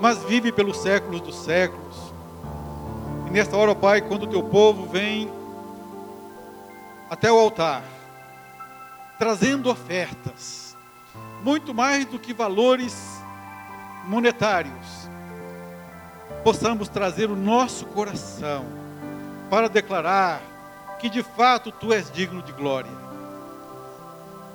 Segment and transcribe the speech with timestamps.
[0.00, 1.96] mas vive pelos séculos dos séculos.
[3.26, 5.30] E nesta hora, ó Pai, quando o teu povo vem
[7.10, 7.82] até o altar,
[9.18, 10.76] trazendo ofertas,
[11.42, 13.20] muito mais do que valores
[14.04, 15.08] monetários,
[16.44, 18.64] possamos trazer o nosso coração
[19.50, 20.40] para declarar
[20.98, 22.90] que de fato tu és digno de glória.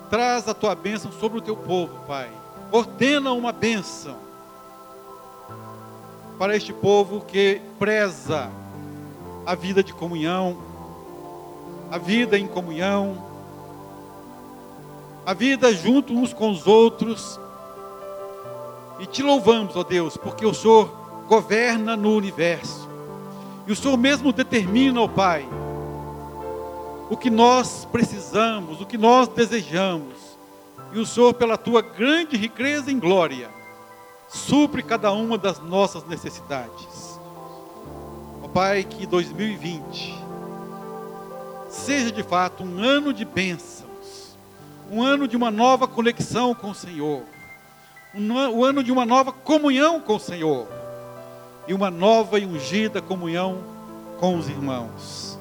[0.09, 2.29] Traz a tua bênção sobre o teu povo, Pai.
[2.71, 4.32] Ordena uma bênção
[6.37, 8.49] para este povo que preza
[9.45, 10.57] a vida de comunhão,
[11.91, 13.23] a vida em comunhão,
[15.25, 17.39] a vida junto uns com os outros.
[18.99, 20.89] E te louvamos, ó Deus, porque o Senhor
[21.27, 22.89] governa no universo.
[23.65, 25.47] E o Senhor mesmo determina, ó Pai,
[27.09, 30.37] o que nós precisamos, o que nós desejamos.
[30.93, 33.49] E o Senhor, pela tua grande riqueza em glória,
[34.33, 37.19] supre cada uma das nossas necessidades.
[38.41, 40.21] Ó Pai, que 2020
[41.69, 44.35] seja de fato um ano de bênçãos,
[44.91, 47.21] um ano de uma nova conexão com o Senhor,
[48.15, 50.67] um ano de uma nova comunhão com o Senhor
[51.67, 53.59] e uma nova e ungida comunhão
[54.19, 55.37] com os irmãos.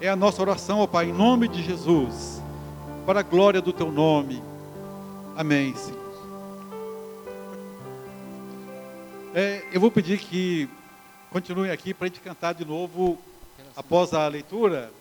[0.00, 2.42] É a nossa oração, ó Pai, em nome de Jesus,
[3.06, 4.42] para a glória do Teu nome.
[5.36, 6.01] Amém, Senhor.
[9.34, 10.68] É, eu vou pedir que
[11.30, 13.18] continuem aqui para a gente cantar de novo,
[13.74, 14.92] após a leitura,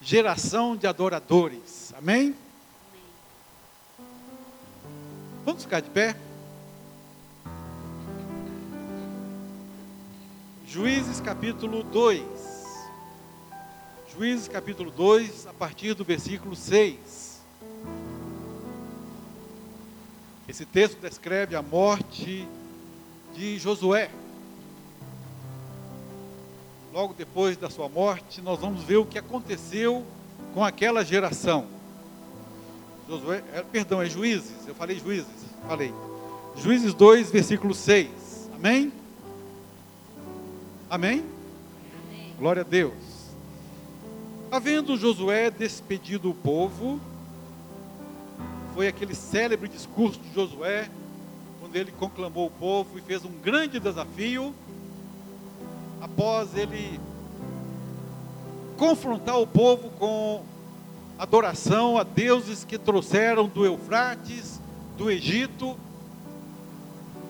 [0.00, 1.92] Geração de Adoradores.
[1.94, 2.34] Amém?
[5.44, 6.16] Vamos ficar de pé?
[10.66, 12.22] Juízes capítulo 2.
[14.16, 17.42] Juízes capítulo 2, a partir do versículo 6.
[20.48, 22.63] Esse texto descreve a morte de
[23.58, 24.10] Josué.
[26.92, 30.04] Logo depois da sua morte, nós vamos ver o que aconteceu
[30.54, 31.66] com aquela geração.
[33.08, 35.26] Josué, é, perdão, é Juízes, eu falei Juízes,
[35.66, 35.92] falei.
[36.56, 38.50] Juízes 2, versículo 6.
[38.54, 38.92] Amém?
[40.88, 41.24] Amém?
[42.08, 42.34] Amém?
[42.38, 42.94] Glória a Deus.
[44.50, 47.00] Havendo Josué despedido o povo,
[48.72, 50.88] foi aquele célebre discurso de Josué,
[51.74, 54.54] ele conclamou o povo e fez um grande desafio,
[56.00, 57.00] após ele
[58.76, 60.42] confrontar o povo com
[61.18, 64.60] adoração a deuses que trouxeram do Eufrates,
[64.96, 65.76] do Egito,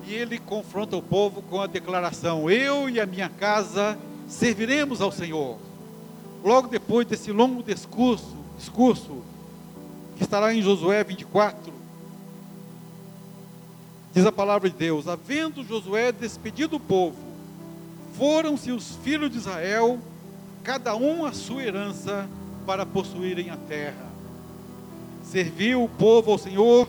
[0.06, 5.10] e ele confronta o povo com a declaração: Eu e a minha casa serviremos ao
[5.10, 5.56] Senhor.
[6.44, 9.22] Logo depois desse longo discurso, discurso
[10.16, 11.72] que estará em Josué 24,
[14.15, 17.17] Diz a palavra de Deus: Havendo Josué despedido o povo,
[18.17, 19.99] foram-se os filhos de Israel,
[20.63, 22.29] cada um a sua herança,
[22.65, 24.07] para possuírem a terra.
[25.25, 26.89] Serviu o povo ao Senhor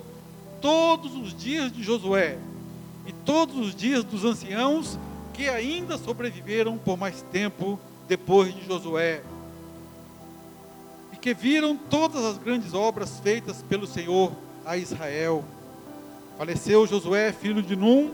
[0.62, 2.38] todos os dias de Josué
[3.08, 5.00] e todos os dias dos anciãos
[5.34, 9.24] que ainda sobreviveram por mais tempo depois de Josué,
[11.12, 14.32] e que viram todas as grandes obras feitas pelo Senhor
[14.64, 15.44] a Israel
[16.38, 18.12] Faleceu Josué, filho de Num,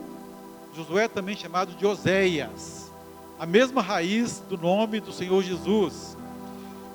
[0.76, 2.92] Josué também chamado de Oséias,
[3.40, 6.16] a mesma raiz do nome do Senhor Jesus.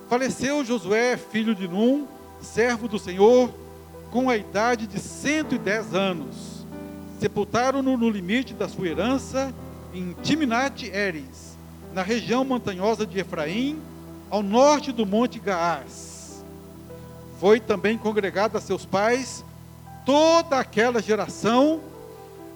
[0.08, 2.06] Faleceu Josué, filho de Num,
[2.40, 3.50] servo do Senhor,
[4.12, 6.64] com a idade de 110 anos.
[7.18, 9.52] Sepultaram-no no limite da sua herança,
[9.92, 11.58] em Timnat Eres,
[11.92, 13.80] na região montanhosa de Efraim,
[14.30, 16.44] ao norte do monte Gaás.
[17.40, 19.44] Foi também congregado a seus pais
[20.06, 21.80] toda aquela geração,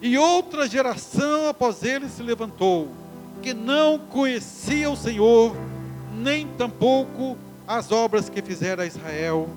[0.00, 2.88] e outra geração após ele se levantou,
[3.42, 5.54] que não conhecia o Senhor,
[6.14, 9.50] nem tampouco as obras que fizera Israel.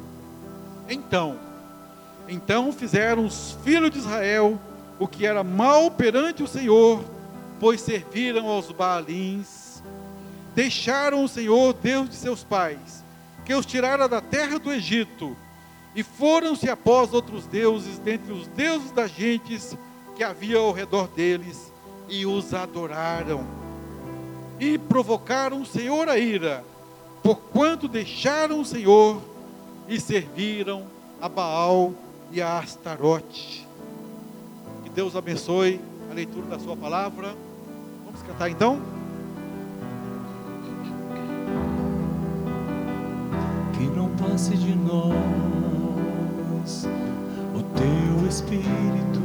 [0.90, 1.38] Então,
[2.28, 4.60] então fizeram os filhos de Israel
[5.00, 7.04] o que era mal perante o Senhor,
[7.60, 9.82] pois serviram aos Baalins,
[10.56, 13.04] deixaram o Senhor, Deus de seus pais,
[13.46, 15.36] que os tirara da terra do Egito,
[15.96, 19.78] e foram-se após outros deuses, dentre os deuses das gentes
[20.16, 21.72] que havia ao redor deles,
[22.10, 23.46] e os adoraram.
[24.60, 26.64] E provocaram o Senhor a ira,
[27.22, 29.22] porquanto deixaram o Senhor
[29.88, 30.86] e serviram
[31.22, 31.94] a Baal
[32.32, 33.68] e a Astarote.
[34.84, 35.80] Que Deus abençoe
[36.10, 37.36] a leitura da sua palavra.
[38.06, 38.82] Vamos cantar então?
[43.74, 45.73] Que não passe de nós
[47.54, 49.22] o teu espírito,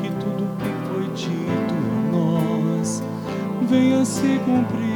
[0.00, 1.84] que tudo que foi dito
[3.74, 4.94] venha se cumprir.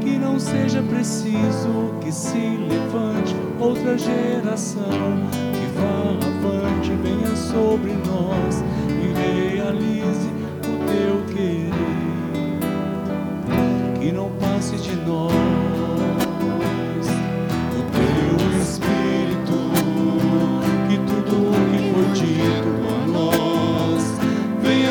[0.00, 4.82] Que não seja preciso que se levante outra geração
[5.52, 10.28] que vá avante, venha sobre nós e realize
[10.58, 11.70] o teu querer.
[14.00, 15.59] Que não passe de nós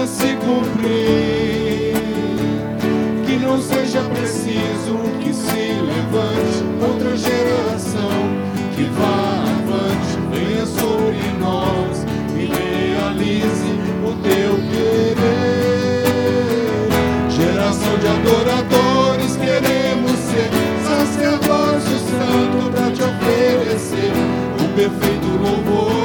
[0.09, 1.93] se cumprir.
[3.25, 8.09] Que não seja preciso que se levante outra geração
[8.75, 13.71] que vá avante, venha sobre nós e realize
[14.03, 15.99] o teu querer.
[17.29, 20.49] Geração de adoradores, queremos ser
[20.87, 24.13] sacerdócio santo para te oferecer
[24.59, 25.99] o perfeito louvor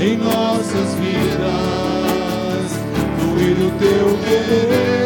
[0.00, 0.73] em nossas
[3.84, 4.02] fluir
[5.00, 5.03] o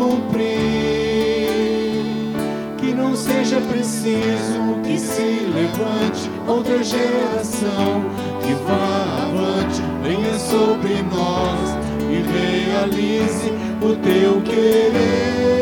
[0.00, 0.48] cumprir.
[2.78, 8.02] Que não seja preciso que se levante outra geração
[8.42, 11.76] que vá avante, venha sobre nós
[12.08, 13.52] e realize
[13.82, 15.60] o teu querer.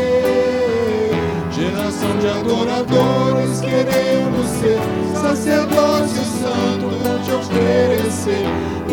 [1.50, 4.78] Geração de adoradores, queremos ser
[5.20, 6.86] sacerdócio santo
[7.24, 8.46] te oferecer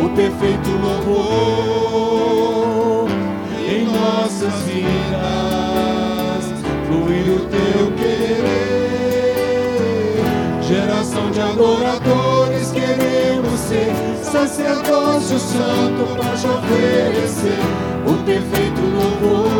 [0.04, 2.85] o perfeito louvor
[3.96, 6.46] nossas vidas,
[6.88, 8.46] fluir o teu querer.
[10.62, 13.94] Geração de adoradores, queremos ser
[14.24, 17.60] sacerdócio santo para te oferecer
[18.06, 19.56] o perfeito louvor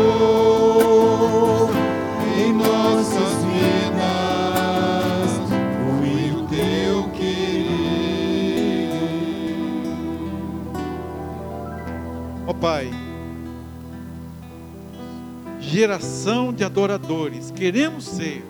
[15.76, 18.42] geração de adoradores, queremos ser.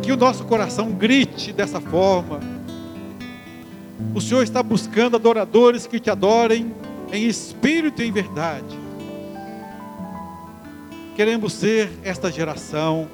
[0.00, 2.38] Que o nosso coração grite dessa forma.
[4.14, 6.72] O Senhor está buscando adoradores que te adorem
[7.12, 8.78] em espírito e em verdade.
[11.16, 13.08] Queremos ser esta geração.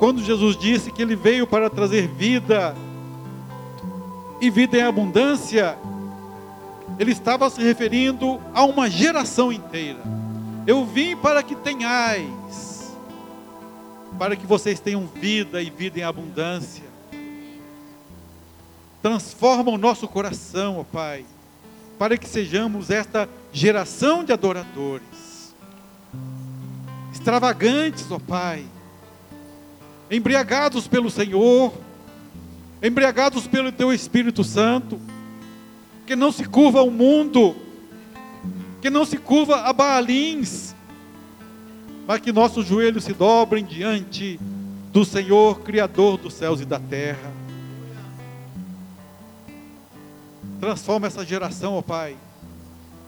[0.00, 2.74] Quando Jesus disse que Ele veio para trazer vida
[4.40, 5.78] e vida em abundância,
[6.98, 10.00] Ele estava se referindo a uma geração inteira.
[10.66, 12.94] Eu vim para que tenhais,
[14.18, 16.84] para que vocês tenham vida e vida em abundância.
[19.02, 21.24] Transforma o nosso coração, ó Pai,
[21.98, 25.54] para que sejamos esta geração de adoradores,
[27.12, 28.66] extravagantes, ó Pai,
[30.10, 31.72] embriagados pelo Senhor,
[32.82, 35.00] embriagados pelo Teu Espírito Santo,
[36.06, 37.56] que não se curva ao mundo,
[38.80, 40.74] que não se curva a Baalins,
[42.06, 44.40] mas que nossos joelhos se dobrem diante
[44.92, 47.32] do Senhor, Criador dos céus e da terra.
[50.58, 52.16] Transforma essa geração, ó Pai,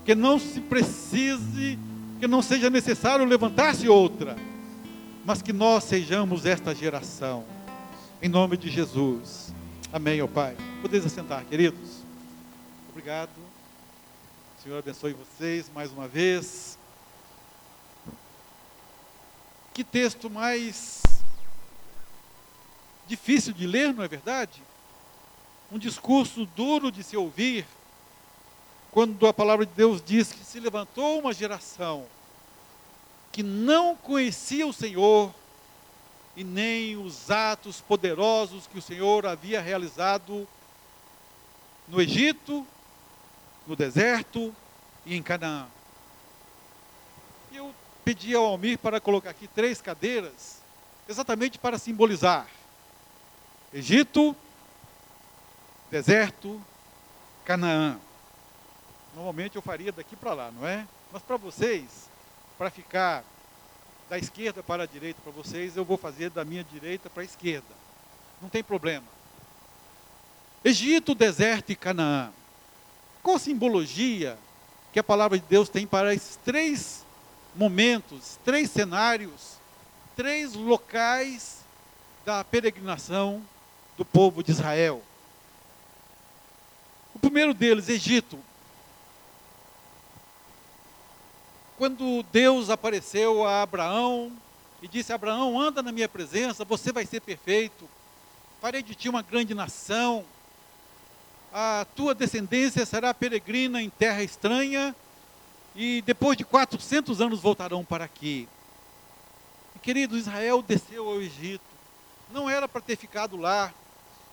[0.05, 1.79] que não se precise,
[2.21, 4.37] que não seja necessário levantar-se outra,
[5.25, 7.45] mas que nós sejamos esta geração,
[8.23, 9.53] em nome de Jesus.
[9.93, 10.57] Amém, ó Pai.
[10.81, 12.03] Podeis assentar, queridos.
[12.91, 13.42] Obrigado.
[14.63, 16.79] Senhor abençoe vocês mais uma vez.
[19.75, 21.03] Que texto mais
[23.09, 24.63] difícil de ler, não é verdade?
[25.73, 27.67] Um discurso duro de se ouvir,
[28.93, 32.07] quando a palavra de Deus diz que se levantou uma geração
[33.33, 35.35] que não conhecia o Senhor
[36.37, 40.47] e nem os atos poderosos que o Senhor havia realizado
[41.89, 42.65] no Egito,
[43.67, 44.55] no deserto
[45.05, 45.67] e em Canaã.
[47.51, 50.61] E eu pedi ao Almir para colocar aqui três cadeiras,
[51.09, 52.47] exatamente para simbolizar
[53.75, 54.37] Egito,
[55.91, 56.63] deserto,
[57.43, 57.99] Canaã.
[59.15, 60.87] Normalmente eu faria daqui para lá, não é?
[61.11, 62.11] Mas para vocês,
[62.59, 63.25] para ficar
[64.11, 67.25] da esquerda para a direita para vocês, eu vou fazer da minha direita para a
[67.25, 67.75] esquerda.
[68.43, 69.07] Não tem problema.
[70.63, 72.31] Egito, deserto e Canaã.
[73.23, 74.37] Qual a simbologia
[74.93, 77.05] que a palavra de Deus tem para esses três
[77.55, 79.57] momentos, três cenários,
[80.17, 81.61] três locais
[82.25, 83.41] da peregrinação
[83.97, 85.03] do povo de Israel?
[87.15, 88.39] O primeiro deles, Egito.
[91.79, 94.33] Quando Deus apareceu a Abraão
[94.81, 97.89] e disse: Abraão, anda na minha presença, você vai ser perfeito.
[98.61, 100.25] Farei de ti uma grande nação.
[101.53, 104.95] A tua descendência será peregrina em terra estranha
[105.75, 108.49] e depois de 400 anos voltarão para aqui.
[109.77, 111.65] E, querido, Israel desceu ao Egito.
[112.31, 113.73] Não era para ter ficado lá.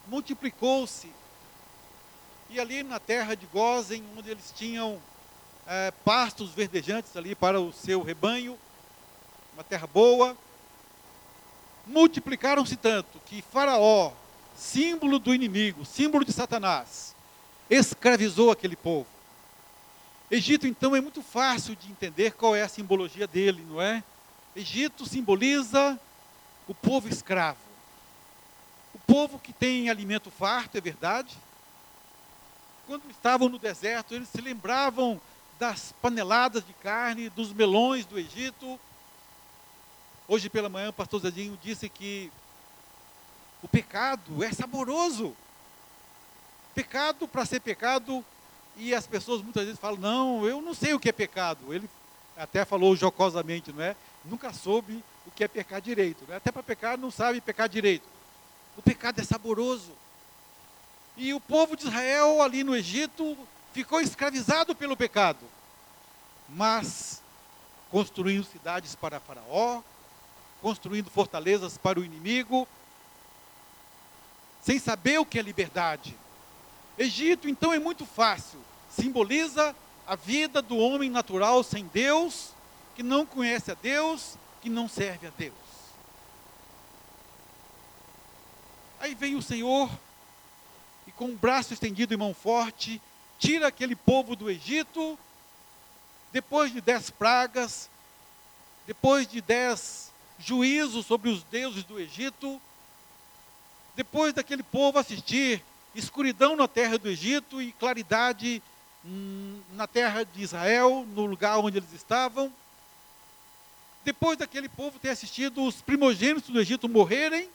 [0.07, 1.11] Multiplicou-se
[2.49, 4.99] e ali na terra de Gozen, onde eles tinham
[5.67, 8.57] é, pastos verdejantes ali para o seu rebanho,
[9.53, 10.35] uma terra boa,
[11.85, 14.13] multiplicaram-se tanto que Faraó,
[14.59, 17.15] símbolo do inimigo, símbolo de Satanás,
[17.69, 19.07] escravizou aquele povo.
[20.29, 24.03] Egito, então, é muito fácil de entender qual é a simbologia dele, não é?
[24.55, 25.99] Egito simboliza
[26.67, 27.57] o povo escravo.
[28.93, 31.35] O povo que tem alimento farto, é verdade,
[32.85, 35.21] quando estavam no deserto, eles se lembravam
[35.57, 38.79] das paneladas de carne, dos melões do Egito.
[40.27, 42.31] Hoje pela manhã, o pastor Zedinho disse que
[43.61, 45.35] o pecado é saboroso.
[46.73, 48.23] Pecado, para ser pecado,
[48.77, 51.73] e as pessoas muitas vezes falam: Não, eu não sei o que é pecado.
[51.73, 51.89] Ele
[52.37, 53.95] até falou jocosamente, não é?
[54.23, 56.23] Nunca soube o que é pecar direito.
[56.27, 56.37] Né?
[56.37, 58.07] Até para pecar, não sabe pecar direito.
[58.77, 59.91] O pecado é saboroso.
[61.17, 63.37] E o povo de Israel ali no Egito
[63.73, 65.45] ficou escravizado pelo pecado.
[66.47, 67.21] Mas
[67.91, 69.81] construindo cidades para Faraó,
[70.61, 72.67] construindo fortalezas para o inimigo,
[74.61, 76.15] sem saber o que é liberdade.
[76.97, 79.75] Egito, então, é muito fácil, simboliza
[80.05, 82.51] a vida do homem natural sem Deus,
[82.95, 85.53] que não conhece a Deus, que não serve a Deus.
[88.99, 89.89] Aí vem o Senhor
[91.19, 93.01] com o braço estendido e mão forte,
[93.37, 95.19] tira aquele povo do Egito,
[96.31, 97.89] depois de dez pragas,
[98.87, 102.61] depois de dez juízos sobre os deuses do Egito,
[103.95, 105.63] depois daquele povo assistir
[105.95, 108.61] escuridão na terra do Egito e claridade
[109.05, 112.51] hum, na terra de Israel, no lugar onde eles estavam,
[114.03, 117.49] depois daquele povo ter assistido os primogênitos do Egito morrerem,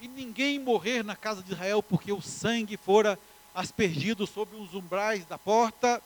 [0.00, 3.18] e ninguém morrer na casa de Israel, porque o sangue fora
[3.54, 6.02] aspergido sobre os umbrais da porta,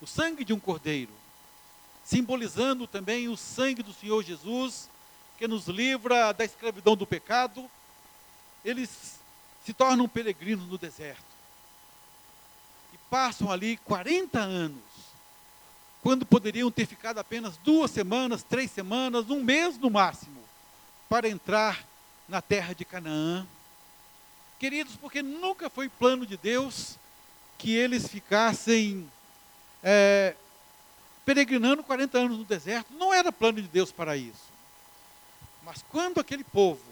[0.00, 1.12] o sangue de um cordeiro,
[2.02, 4.88] simbolizando também o sangue do Senhor Jesus,
[5.36, 7.70] que nos livra da escravidão do pecado,
[8.64, 9.18] eles
[9.64, 11.24] se tornam peregrinos no deserto.
[12.92, 14.82] E passam ali 40 anos,
[16.02, 20.40] quando poderiam ter ficado apenas duas semanas, três semanas, um mês no máximo,
[21.08, 21.84] para entrar
[22.28, 23.46] na terra de Canaã.
[24.58, 26.96] Queridos, porque nunca foi plano de Deus
[27.58, 29.10] que eles ficassem
[29.82, 30.34] é,
[31.24, 32.92] peregrinando 40 anos no deserto.
[32.94, 34.50] Não era plano de Deus para isso.
[35.62, 36.89] Mas quando aquele povo,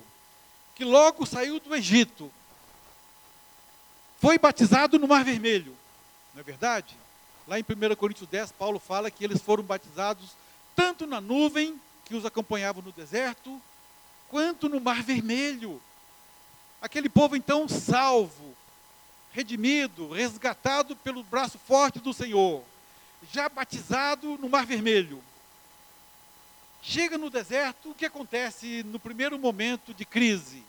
[0.78, 2.30] que logo saiu do Egito,
[4.20, 5.76] foi batizado no Mar Vermelho,
[6.32, 6.96] não é verdade?
[7.48, 10.36] Lá em 1 Coríntios 10, Paulo fala que eles foram batizados
[10.76, 13.60] tanto na nuvem que os acompanhava no deserto,
[14.28, 15.82] quanto no Mar Vermelho.
[16.80, 18.54] Aquele povo então salvo,
[19.32, 22.62] redimido, resgatado pelo braço forte do Senhor,
[23.32, 25.20] já batizado no Mar Vermelho.
[26.82, 30.64] Chega no deserto, o que acontece no primeiro momento de crise?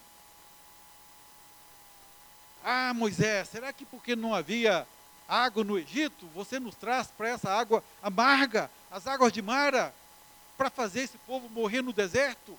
[2.63, 4.87] Ah, Moisés, será que porque não havia
[5.27, 9.93] água no Egito, você nos traz para essa água amarga, as águas de Mara,
[10.57, 12.57] para fazer esse povo morrer no deserto?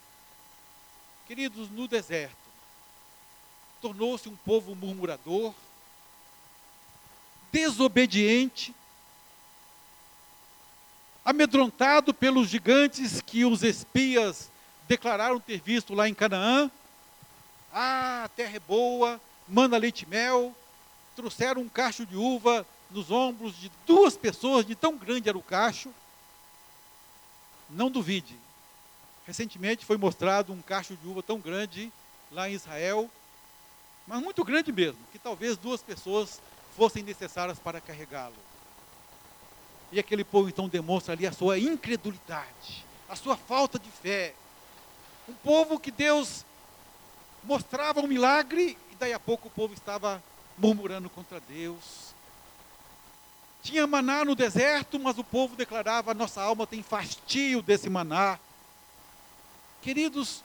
[1.27, 2.37] Queridos, no deserto,
[3.81, 5.53] tornou-se um povo murmurador,
[7.53, 8.75] desobediente,
[11.31, 14.51] amedrontado pelos gigantes que os espias
[14.89, 16.71] declararam ter visto lá em Canaã.
[17.73, 20.55] Ah, a terra é boa, manda leite e mel.
[21.17, 25.43] Trouxeram um cacho de uva nos ombros de duas pessoas, de tão grande era o
[25.43, 25.93] cacho.
[27.69, 28.37] Não duvide,
[29.31, 31.93] Recentemente foi mostrado um cacho de uva tão grande
[32.33, 33.09] lá em Israel,
[34.05, 36.41] mas muito grande mesmo, que talvez duas pessoas
[36.77, 38.35] fossem necessárias para carregá-lo.
[39.93, 44.35] E aquele povo então demonstra ali a sua incredulidade, a sua falta de fé.
[45.29, 46.45] Um povo que Deus
[47.43, 50.23] mostrava um milagre e daí a pouco o povo estava
[50.57, 52.15] murmurando contra Deus.
[53.63, 58.39] Tinha maná no deserto, mas o povo declarava: nossa alma tem fastio desse maná.
[59.83, 60.43] Queridos,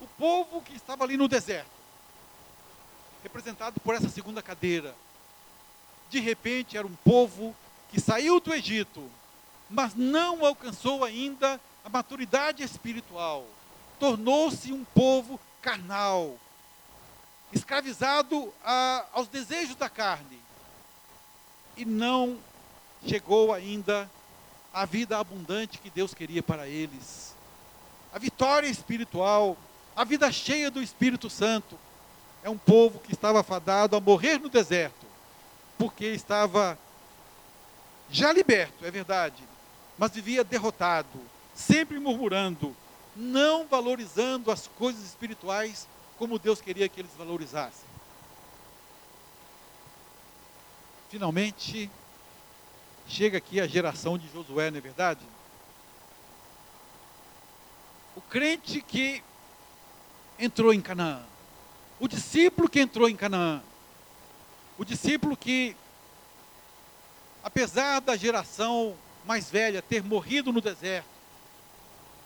[0.00, 1.70] o povo que estava ali no deserto,
[3.22, 4.94] representado por essa segunda cadeira,
[6.10, 7.54] de repente era um povo
[7.90, 9.10] que saiu do Egito,
[9.68, 13.46] mas não alcançou ainda a maturidade espiritual.
[13.98, 16.36] Tornou-se um povo carnal,
[17.52, 20.38] escravizado a, aos desejos da carne.
[21.76, 22.38] E não
[23.06, 24.10] chegou ainda
[24.72, 27.34] à vida abundante que Deus queria para eles.
[28.12, 29.56] A vitória espiritual,
[29.94, 31.78] a vida cheia do Espírito Santo.
[32.42, 35.06] É um povo que estava fadado a morrer no deserto,
[35.78, 36.78] porque estava
[38.10, 39.42] já liberto, é verdade,
[39.98, 41.20] mas vivia derrotado,
[41.54, 42.76] sempre murmurando,
[43.14, 47.86] não valorizando as coisas espirituais como Deus queria que eles valorizassem.
[51.08, 51.90] Finalmente,
[53.06, 55.24] chega aqui a geração de Josué, não é verdade?
[58.14, 59.22] O crente que
[60.38, 61.22] entrou em Canaã,
[62.00, 63.62] o discípulo que entrou em Canaã,
[64.78, 65.76] o discípulo que,
[67.46, 71.06] apesar da geração mais velha ter morrido no deserto,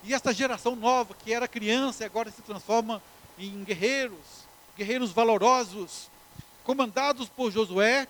[0.03, 3.03] e essa geração nova, que era criança e agora se transforma
[3.39, 6.11] em guerreiros, guerreiros valorosos,
[6.65, 8.09] comandados por Josué,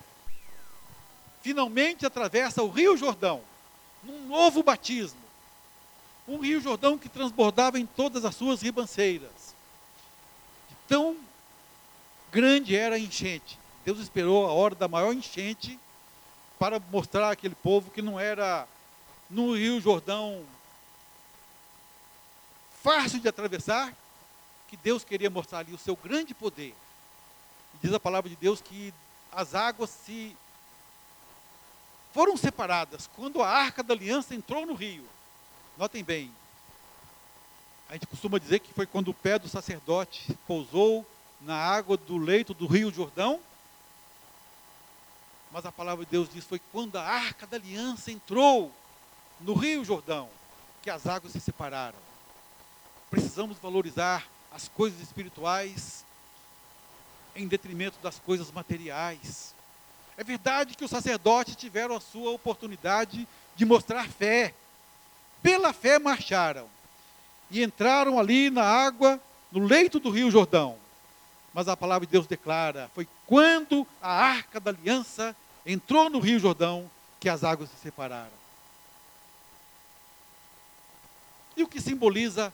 [1.41, 3.41] finalmente atravessa o Rio Jordão,
[4.01, 5.19] num novo batismo.
[6.25, 9.53] Um Rio Jordão que transbordava em todas as suas ribanceiras.
[10.87, 11.17] Tão
[12.31, 13.59] grande era a enchente.
[13.83, 15.77] Deus esperou a hora da maior enchente
[16.61, 18.67] para mostrar àquele povo que não era
[19.27, 20.45] no Rio Jordão
[22.83, 23.91] fácil de atravessar,
[24.67, 26.75] que Deus queria mostrar ali o seu grande poder.
[27.73, 28.93] E diz a palavra de Deus que
[29.31, 30.37] as águas se
[32.13, 35.09] foram separadas quando a arca da aliança entrou no rio.
[35.79, 36.31] Notem bem,
[37.89, 41.03] a gente costuma dizer que foi quando o pé do sacerdote pousou
[41.41, 43.39] na água do leito do rio Jordão.
[45.51, 48.71] Mas a palavra de Deus diz foi quando a arca da aliança entrou
[49.39, 50.29] no rio Jordão
[50.81, 51.97] que as águas se separaram.
[53.09, 56.05] Precisamos valorizar as coisas espirituais
[57.35, 59.53] em detrimento das coisas materiais.
[60.17, 64.53] É verdade que os sacerdotes tiveram a sua oportunidade de mostrar fé.
[65.41, 66.69] Pela fé marcharam
[67.49, 69.19] e entraram ali na água,
[69.51, 70.77] no leito do rio Jordão.
[71.53, 75.35] Mas a palavra de Deus declara: foi quando a arca da aliança
[75.65, 78.41] entrou no rio Jordão que as águas se separaram.
[81.55, 82.51] E o que simboliza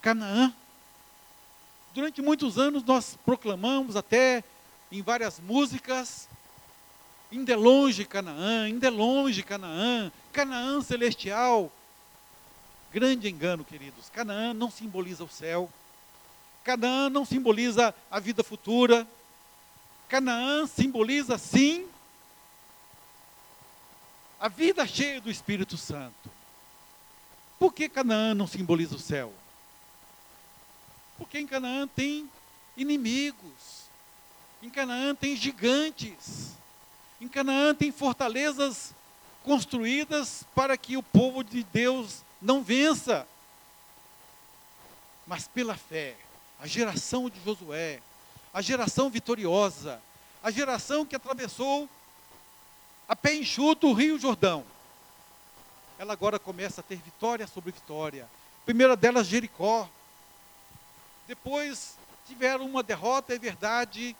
[0.00, 0.54] Canaã?
[1.92, 4.44] Durante muitos anos nós proclamamos até
[4.90, 6.28] em várias músicas
[7.32, 11.70] Ainda longe Canaã, ainda longe Canaã, Canaã celestial.
[12.92, 14.10] Grande engano, queridos.
[14.10, 15.70] Canaã não simboliza o céu.
[16.64, 19.06] Canaã não simboliza a vida futura.
[20.08, 21.86] Canaã simboliza, sim,
[24.40, 26.30] a vida cheia do Espírito Santo.
[27.58, 29.34] Por que Canaã não simboliza o céu?
[31.18, 32.28] Porque em Canaã tem
[32.74, 33.84] inimigos.
[34.62, 36.52] Em Canaã tem gigantes.
[37.20, 38.94] Em Canaã tem fortalezas
[39.44, 43.26] construídas para que o povo de Deus não vença.
[45.26, 46.16] Mas pela fé,
[46.58, 48.00] a geração de Josué,
[48.54, 50.00] a geração vitoriosa,
[50.42, 51.86] a geração que atravessou
[53.10, 54.64] a pé enxuto o Rio Jordão,
[55.98, 58.24] ela agora começa a ter vitória sobre vitória.
[58.64, 59.88] primeira delas, Jericó.
[61.26, 61.96] Depois
[62.28, 64.14] tiveram uma derrota, é verdade,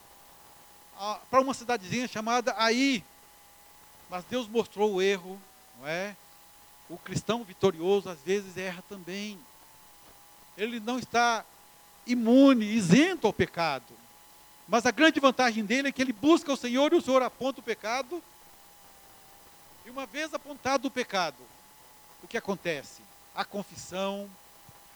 [1.31, 3.05] para uma cidadezinha chamada Aí.
[4.11, 5.41] Mas Deus mostrou o erro,
[5.79, 6.17] não é?
[6.89, 9.39] O cristão vitorioso às vezes erra também.
[10.59, 11.45] Ele não está
[12.05, 13.95] imune, isento ao pecado.
[14.67, 17.61] Mas a grande vantagem dele é que ele busca o Senhor e o Senhor aponta
[17.61, 18.21] o pecado.
[19.85, 21.43] E uma vez apontado o pecado,
[22.23, 23.03] o que acontece?
[23.35, 24.29] A confissão,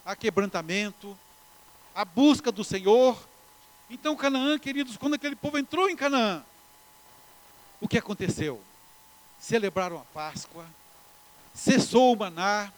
[0.04, 1.16] a quebrantamento,
[1.94, 3.16] a busca do Senhor
[3.88, 6.42] então, Canaã, queridos, quando aquele povo entrou em Canaã,
[7.80, 8.60] o que aconteceu?
[9.38, 10.64] Celebraram a Páscoa,
[11.54, 12.72] cessou o maná,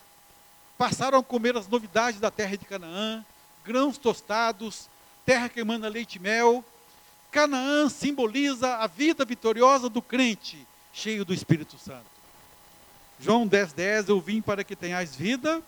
[0.77, 3.25] passaram a comer as novidades da terra de Canaã,
[3.64, 4.88] grãos tostados,
[5.25, 6.64] terra que emana leite e mel.
[7.31, 10.66] Canaã simboliza a vida vitoriosa do crente,
[10.97, 12.07] cheio do Espírito Santo.
[13.21, 15.63] João 10,10, 10, eu vim para que tenhais vida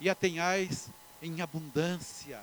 [0.00, 0.88] e a tenhais
[1.20, 2.40] em abundância.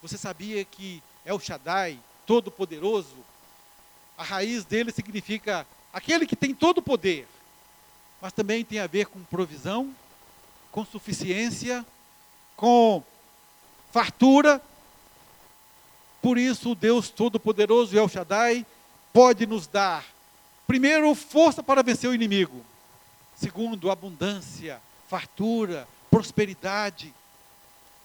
[0.00, 3.16] Você sabia que El Shaddai, Todo-Poderoso,
[4.16, 7.26] a raiz dele significa aquele que tem todo o poder,
[8.22, 9.92] mas também tem a ver com provisão,
[10.70, 11.84] com suficiência,
[12.56, 13.02] com
[13.92, 14.62] fartura.
[16.22, 18.64] Por isso, o Deus Todo-Poderoso, El Shaddai,
[19.12, 20.13] pode nos dar,
[20.66, 22.64] primeiro, força para vencer o inimigo.
[23.36, 27.12] Segundo, abundância, fartura, prosperidade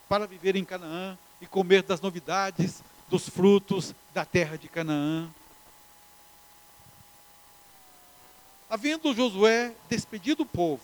[0.08, 5.28] para viver em Canaã e comer das novidades dos frutos da terra de Canaã.
[8.68, 10.82] Havendo Josué despedido o povo,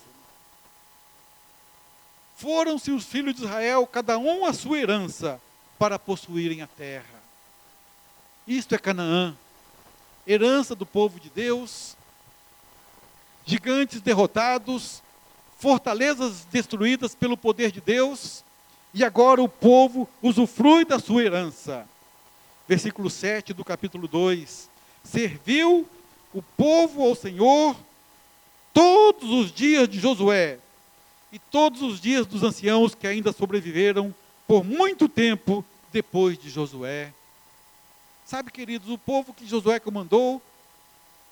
[2.36, 5.40] foram-se os filhos de Israel, cada um a sua herança,
[5.78, 7.22] para possuírem a terra.
[8.46, 9.36] Isto é Canaã,
[10.26, 11.96] herança do povo de Deus,
[13.44, 15.02] gigantes derrotados,
[15.58, 18.44] fortalezas destruídas pelo poder de Deus,
[18.92, 21.86] e agora o povo usufrui da sua herança.
[22.66, 24.68] Versículo 7 do capítulo 2:
[25.04, 25.88] Serviu
[26.34, 27.76] o povo ao Senhor
[28.74, 30.58] todos os dias de Josué
[31.32, 34.14] e todos os dias dos anciãos que ainda sobreviveram
[34.46, 37.12] por muito tempo depois de Josué.
[38.26, 40.42] Sabe, queridos, o povo que Josué comandou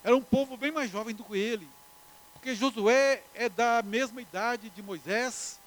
[0.04, 1.68] era um povo bem mais jovem do que ele,
[2.34, 5.58] porque Josué é da mesma idade de Moisés,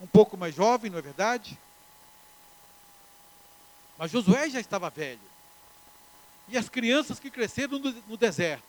[0.00, 1.56] um pouco mais jovem, não é verdade?
[3.96, 5.20] Mas Josué já estava velho.
[6.48, 8.64] E as crianças que cresceram no, deserto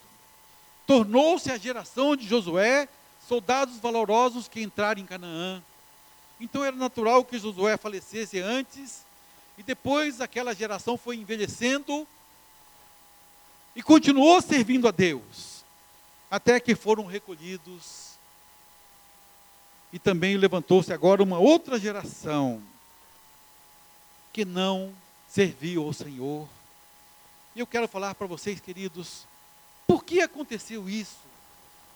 [0.85, 2.87] tornou-se a geração de Josué
[3.27, 5.63] soldados valorosos que entraram em Canaã.
[6.39, 9.03] Então era natural que Josué falecesse antes,
[9.57, 12.07] e depois aquela geração foi envelhecendo
[13.75, 15.63] e continuou servindo a Deus,
[16.29, 18.13] até que foram recolhidos.
[19.91, 22.61] E também levantou-se agora uma outra geração
[24.31, 24.93] que não
[25.27, 26.47] serviu ao Senhor.
[27.55, 29.27] E eu quero falar para vocês, queridos,
[29.85, 31.17] por que aconteceu isso?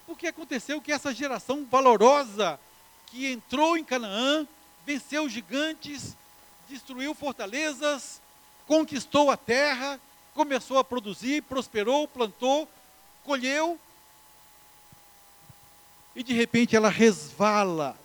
[0.06, 2.60] Por que aconteceu que essa geração valorosa
[3.08, 4.48] que entrou em Canaã,
[4.86, 6.15] venceu gigantes,
[6.70, 8.22] destruiu fortalezas,
[8.66, 10.00] conquistou a terra,
[10.34, 12.68] começou a produzir, prosperou, plantou,
[13.24, 13.80] colheu,
[16.16, 17.98] e de repente ela resvala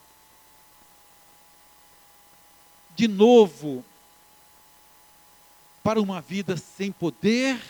[2.95, 3.85] de novo
[5.83, 7.61] para uma vida sem poder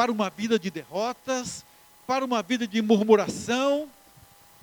[0.00, 1.62] para uma vida de derrotas,
[2.06, 3.86] para uma vida de murmuração,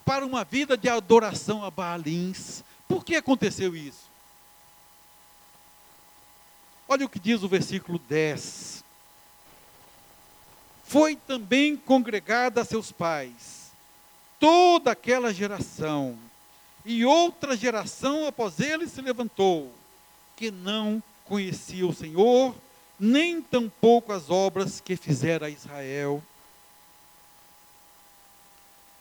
[0.04, 2.64] para uma vida de adoração a Baalins.
[2.88, 4.10] Por que aconteceu isso?
[6.88, 8.84] Olha o que diz o versículo 10.
[10.86, 13.58] Foi também congregada a seus pais
[14.40, 16.18] toda aquela geração,
[16.86, 19.74] e outra geração após ele se levantou,
[20.36, 22.56] que não conhecia o Senhor,
[23.00, 26.24] nem tampouco as obras que fizera Israel.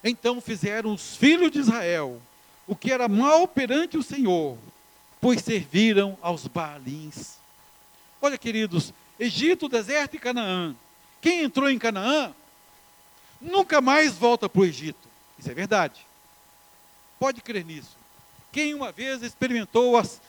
[0.02, 2.20] Então fizeram os filhos de Israel
[2.66, 4.58] o que era mal perante o Senhor,
[5.20, 7.35] pois serviram aos Baalins.
[8.26, 10.74] Olha, queridos, Egito, deserto e Canaã.
[11.20, 12.34] Quem entrou em Canaã
[13.40, 15.08] nunca mais volta para o Egito.
[15.38, 16.04] Isso é verdade.
[17.20, 17.96] Pode crer nisso.
[18.50, 20.20] Quem uma vez experimentou as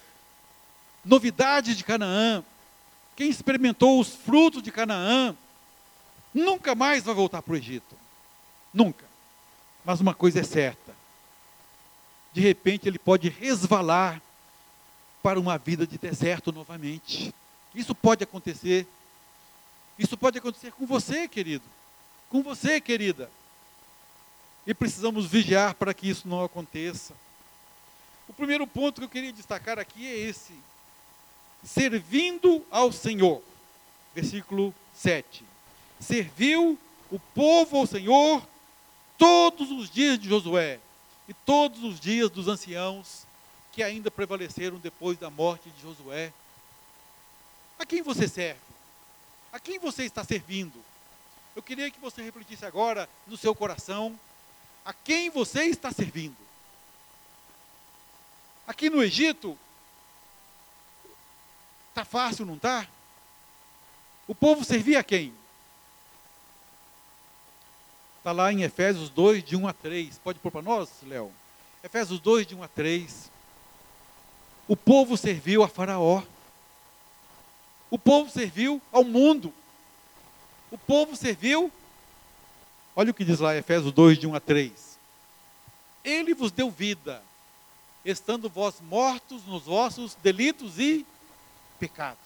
[1.03, 2.43] novidades de Canaã,
[3.15, 5.35] quem experimentou os frutos de Canaã,
[6.31, 7.95] nunca mais vai voltar para o Egito.
[8.71, 9.05] Nunca.
[9.83, 10.93] Mas uma coisa é certa:
[12.31, 14.21] de repente ele pode resvalar
[15.23, 17.33] para uma vida de deserto novamente.
[17.73, 18.87] Isso pode acontecer.
[19.97, 21.63] Isso pode acontecer com você, querido.
[22.29, 23.29] Com você, querida.
[24.65, 27.13] E precisamos vigiar para que isso não aconteça.
[28.27, 30.53] O primeiro ponto que eu queria destacar aqui é esse:
[31.63, 33.41] servindo ao Senhor.
[34.13, 35.43] Versículo 7.
[35.99, 36.77] Serviu
[37.11, 38.45] o povo ao Senhor
[39.17, 40.79] todos os dias de Josué
[41.27, 43.25] e todos os dias dos anciãos
[43.71, 46.33] que ainda prevaleceram depois da morte de Josué.
[47.79, 48.59] A quem você serve?
[49.51, 50.83] A quem você está servindo?
[51.55, 54.19] Eu queria que você refletisse agora no seu coração
[54.85, 56.37] a quem você está servindo.
[58.67, 59.57] Aqui no Egito,
[61.97, 62.85] Está fácil, não está?
[64.27, 65.33] O povo servia a quem?
[68.19, 70.19] Está lá em Efésios 2, de 1 a 3.
[70.19, 71.31] Pode pôr para nós, Léo?
[71.83, 73.31] Efésios 2, de 1 a 3.
[74.67, 76.21] O povo serviu a Faraó.
[77.89, 79.53] O povo serviu ao mundo.
[80.71, 81.71] O povo serviu.
[82.95, 84.97] Olha o que diz lá, Efésios 2, de 1 a 3.
[86.03, 87.21] Ele vos deu vida,
[88.03, 91.05] estando vós mortos nos vossos delitos e
[91.79, 92.17] pecados,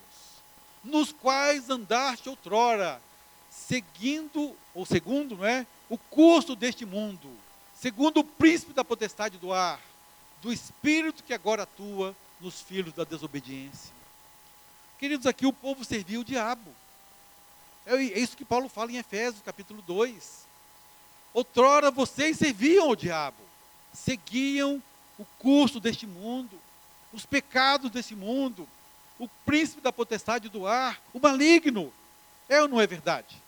[0.83, 3.01] nos quais andaste outrora,
[3.49, 5.65] seguindo, ou segundo, não é?
[5.89, 7.29] O curso deste mundo,
[7.75, 9.79] segundo o príncipe da potestade do ar,
[10.41, 14.00] do espírito que agora atua nos filhos da desobediência.
[15.01, 16.71] Queridos, aqui o povo servia o diabo.
[17.87, 20.45] É, é isso que Paulo fala em Efésios, capítulo 2.
[21.33, 23.41] Outrora vocês serviam ao diabo,
[23.91, 24.79] seguiam
[25.17, 26.55] o curso deste mundo,
[27.11, 28.69] os pecados desse mundo,
[29.17, 31.91] o príncipe da potestade do ar, o maligno.
[32.47, 33.41] É ou não é verdade?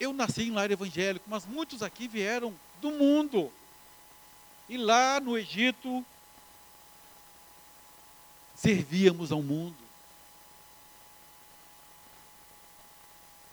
[0.00, 3.52] Eu nasci em lar evangélico, mas muitos aqui vieram do mundo.
[4.68, 6.04] E lá no Egito,
[8.60, 9.76] servíamos ao mundo.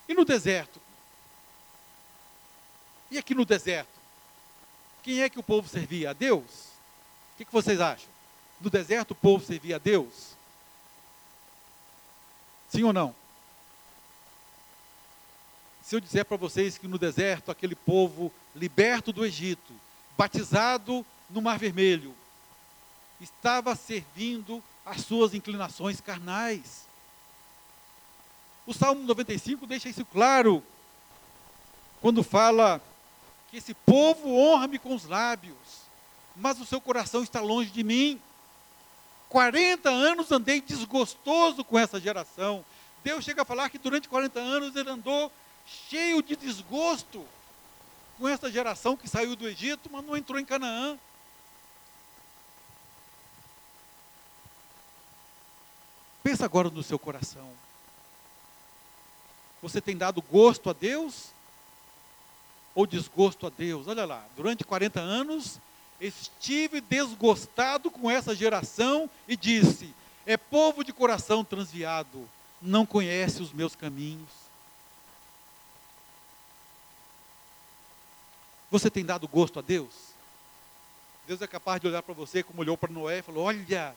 [0.08, 0.82] E no deserto?
[3.10, 3.98] E aqui no deserto?
[5.02, 6.10] Quem é que o povo servia?
[6.10, 6.44] A Deus?
[7.34, 8.10] O que, que vocês acham?
[8.60, 10.36] No deserto o povo servia a Deus?
[12.70, 13.16] Sim ou não?
[15.84, 19.74] Se eu disser para vocês que no deserto aquele povo liberto do Egito,
[20.18, 22.14] batizado no Mar Vermelho,
[23.22, 26.88] estava servindo as suas inclinações carnais.
[28.66, 30.64] O Salmo 95 deixa isso claro,
[32.02, 32.82] quando fala
[33.50, 35.56] que esse povo honra-me com os lábios,
[36.36, 38.22] mas o seu coração está longe de mim.
[39.30, 42.64] 40 anos andei desgostoso com essa geração.
[43.04, 45.32] Deus chega a falar que durante 40 anos ele andou
[45.66, 47.26] cheio de desgosto
[48.18, 50.98] com essa geração que saiu do Egito, mas não entrou em Canaã.
[56.28, 57.50] Pensa agora no seu coração.
[59.62, 61.28] Você tem dado gosto a Deus
[62.76, 63.88] ou desgosto a Deus?
[63.88, 65.58] Olha lá, durante 40 anos
[66.02, 72.28] estive desgostado com essa geração e disse: é povo de coração transviado,
[72.62, 74.30] não conhece os meus caminhos.
[78.70, 79.94] Você tem dado gosto a Deus?
[81.26, 83.96] Deus é capaz de olhar para você como olhou para Noé e falou: Olha,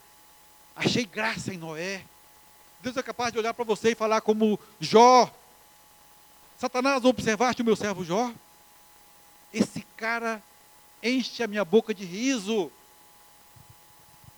[0.77, 2.05] achei graça em Noé.
[2.83, 5.31] Deus é capaz de olhar para você e falar como Jó.
[6.59, 8.33] Satanás, observaste o meu servo Jó?
[9.53, 10.43] Esse cara
[11.03, 12.71] enche a minha boca de riso.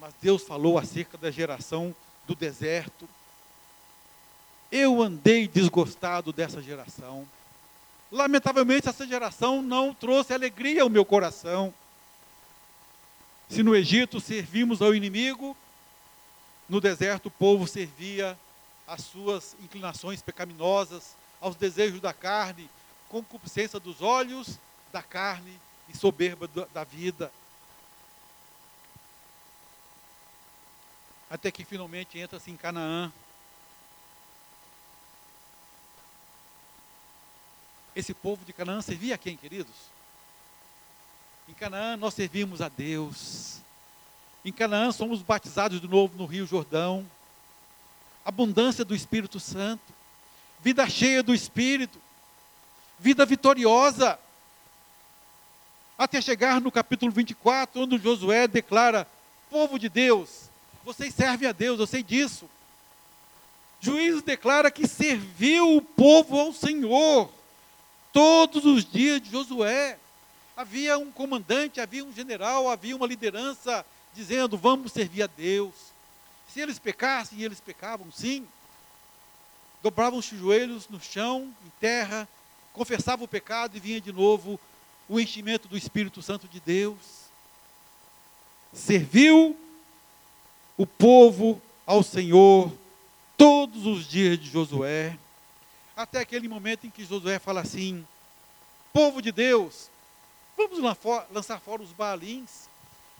[0.01, 1.95] Mas Deus falou acerca da geração
[2.27, 3.09] do deserto.
[4.71, 7.29] Eu andei desgostado dessa geração.
[8.11, 11.73] Lamentavelmente, essa geração não trouxe alegria ao meu coração.
[13.49, 15.57] Se no Egito servimos ao inimigo,
[16.68, 18.38] no deserto o povo servia
[18.87, 22.70] às suas inclinações pecaminosas, aos desejos da carne,
[23.09, 24.59] concupiscência dos olhos,
[24.92, 27.33] da carne e soberba da vida.
[31.31, 33.12] Até que finalmente entra-se em Canaã,
[37.94, 39.75] Esse povo de Canaã servia a quem, queridos?
[41.48, 43.59] Em Canaã nós servimos a Deus.
[44.45, 47.07] Em Canaã somos batizados de novo no Rio Jordão.
[48.25, 49.93] Abundância do Espírito Santo.
[50.61, 52.01] Vida cheia do Espírito.
[52.99, 54.19] Vida vitoriosa.
[55.97, 59.07] Até chegar no capítulo 24, onde Josué declara:
[59.49, 60.51] Povo de Deus,
[60.85, 62.51] vocês servem a Deus, eu sei disso.
[63.81, 67.31] Juízes declara que serviu o povo ao Senhor
[68.13, 69.99] todos os dias de Josué.
[70.57, 75.75] Havia um comandante, havia um general, havia uma liderança dizendo: vamos servir a Deus.
[76.48, 78.46] Se eles pecassem, e eles pecavam sim,
[79.83, 82.29] dobravam os joelhos no chão, em terra,
[82.72, 84.61] confessavam o pecado e vinha de novo
[85.09, 87.22] o enchimento do Espírito Santo de Deus.
[88.72, 89.57] Serviu
[90.77, 92.72] o povo ao Senhor
[93.37, 95.18] todos os dias de Josué.
[95.96, 98.07] Até aquele momento em que Josué fala assim:
[98.92, 99.90] povo de Deus,
[100.57, 100.79] vamos
[101.31, 102.68] lançar fora os Baalins,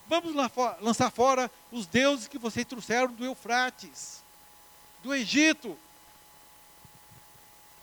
[0.09, 0.35] vamos
[0.81, 4.23] lançar fora os deuses que vocês trouxeram do Eufrates,
[5.03, 5.77] do Egito.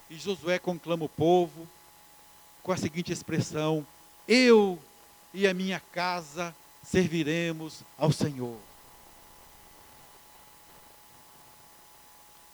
[0.10, 1.67] E Josué conclama o povo
[2.63, 3.86] com a seguinte expressão:
[4.27, 4.79] Eu
[5.34, 8.58] e a minha casa serviremos ao Senhor.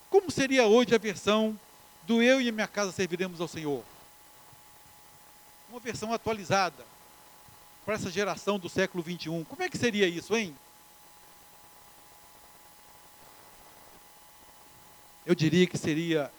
[0.10, 1.60] Como seria hoje a versão
[2.04, 3.84] do eu e a minha casa serviremos ao Senhor.
[5.70, 6.86] Uma versão atualizada
[7.86, 9.44] para essa geração do século 21.
[9.44, 10.56] Como é que seria isso, hein?
[15.26, 16.32] Eu diria que seria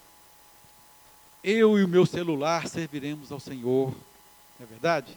[1.43, 3.91] eu e o meu celular serviremos ao Senhor.
[4.59, 5.17] Não é verdade?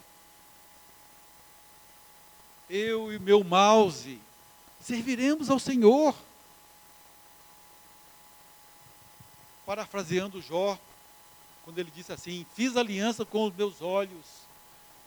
[2.70, 4.20] Eu e o meu mouse
[4.80, 6.16] serviremos ao Senhor.
[9.70, 10.80] parafraseando Jó,
[11.64, 14.26] quando ele disse assim: Fiz aliança com os meus olhos,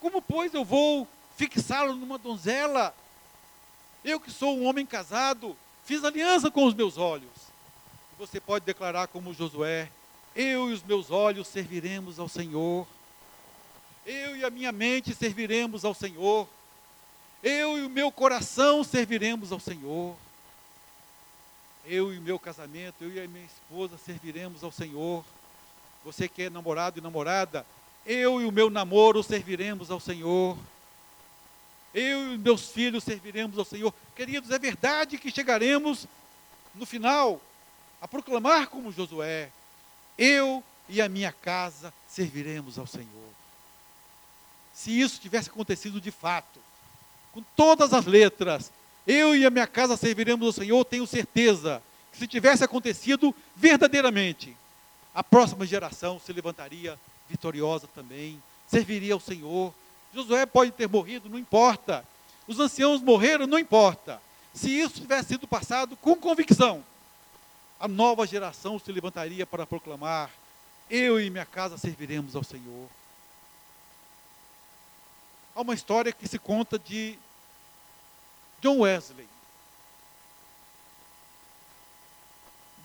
[0.02, 2.92] como, pois, eu vou fixá-lo numa donzela?
[4.04, 7.30] Eu que sou um homem casado, fiz aliança com os meus olhos.
[8.18, 9.88] Você pode declarar como Josué:
[10.34, 12.84] Eu e os meus olhos serviremos ao Senhor.
[14.04, 16.48] Eu e a minha mente serviremos ao Senhor.
[17.40, 20.16] Eu e o meu coração serviremos ao Senhor.
[21.86, 25.24] Eu e o meu casamento, eu e a minha esposa serviremos ao Senhor.
[26.04, 27.64] Você que é namorado e namorada,
[28.06, 30.56] eu e o meu namoro serviremos ao Senhor.
[31.94, 33.92] Eu e meus filhos serviremos ao Senhor.
[34.16, 36.06] Queridos, é verdade que chegaremos
[36.74, 37.40] no final
[38.00, 39.50] a proclamar como Josué:
[40.16, 43.32] Eu e a minha casa serviremos ao Senhor.
[44.72, 46.58] Se isso tivesse acontecido de fato,
[47.30, 48.72] com todas as letras,
[49.06, 54.56] eu e a minha casa serviremos ao Senhor, tenho certeza que se tivesse acontecido verdadeiramente,
[55.14, 59.72] a próxima geração se levantaria vitoriosa também, serviria ao Senhor.
[60.14, 62.04] Josué pode ter morrido, não importa.
[62.46, 64.20] Os anciãos morreram, não importa.
[64.54, 66.84] Se isso tivesse sido passado com convicção,
[67.80, 70.30] a nova geração se levantaria para proclamar:
[70.90, 72.88] Eu e minha casa serviremos ao Senhor.
[75.54, 77.18] Há uma história que se conta de
[78.60, 79.28] John Wesley.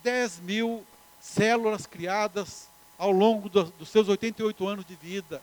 [0.04, 0.86] 10 mil
[1.20, 5.42] células criadas ao longo do, dos seus 88 anos de vida.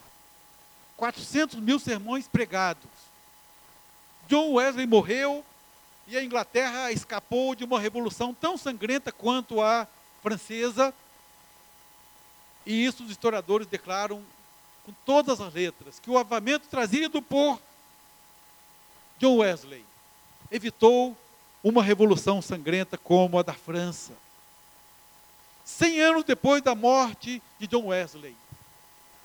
[0.97, 2.89] 400 mil sermões pregados.
[4.27, 5.43] John Wesley morreu
[6.07, 9.87] e a Inglaterra escapou de uma revolução tão sangrenta quanto a
[10.21, 10.93] francesa.
[12.65, 14.23] E isso os historiadores declaram
[14.85, 17.59] com todas as letras, que o avamento trazido por
[19.17, 19.83] John Wesley
[20.51, 21.17] evitou
[21.63, 24.13] uma revolução sangrenta como a da França.
[25.65, 28.37] Cem anos depois da morte de John Wesley,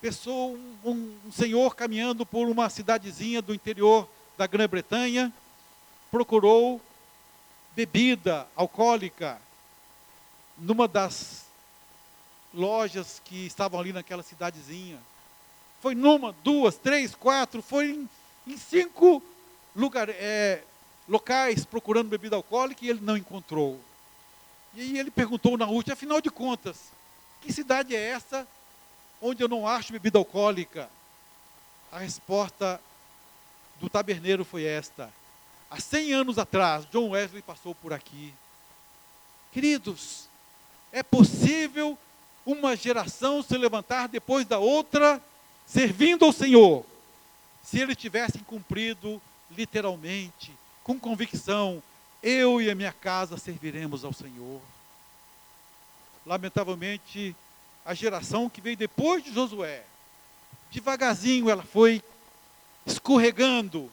[0.00, 5.30] pessoa, um, um senhor caminhando por uma cidadezinha do interior da Grã-Bretanha,
[6.10, 6.80] procurou
[7.76, 9.38] bebida alcoólica
[10.56, 11.44] numa das
[12.54, 14.98] lojas que estavam ali naquela cidadezinha.
[15.82, 18.08] Foi numa, duas, três, quatro, foi em,
[18.46, 19.22] em cinco
[19.76, 20.64] lugar, é,
[21.06, 23.78] locais procurando bebida alcoólica e ele não encontrou.
[24.74, 26.76] E aí ele perguntou na última, afinal de contas,
[27.40, 28.46] que cidade é essa
[29.20, 30.88] onde eu não acho bebida alcoólica?
[31.90, 32.80] A resposta
[33.80, 35.12] do taberneiro foi esta.
[35.70, 38.32] Há 100 anos atrás, John Wesley passou por aqui.
[39.52, 40.28] Queridos,
[40.92, 41.98] é possível
[42.46, 45.22] uma geração se levantar depois da outra,
[45.66, 46.84] servindo ao Senhor,
[47.62, 50.52] se eles tivessem cumprido literalmente,
[50.82, 51.82] com convicção,
[52.22, 54.60] eu e a minha casa serviremos ao Senhor.
[56.26, 57.34] Lamentavelmente,
[57.84, 59.84] a geração que veio depois de Josué,
[60.70, 62.02] devagarzinho ela foi
[62.86, 63.90] escorregando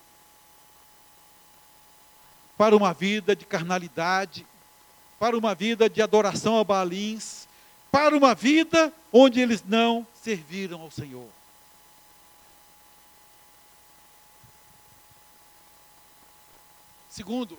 [2.58, 4.46] para uma vida de carnalidade,
[5.20, 7.48] para uma vida de adoração a Baalins,
[7.92, 11.30] para uma vida onde eles não serviram ao Senhor.
[17.10, 17.58] Segundo,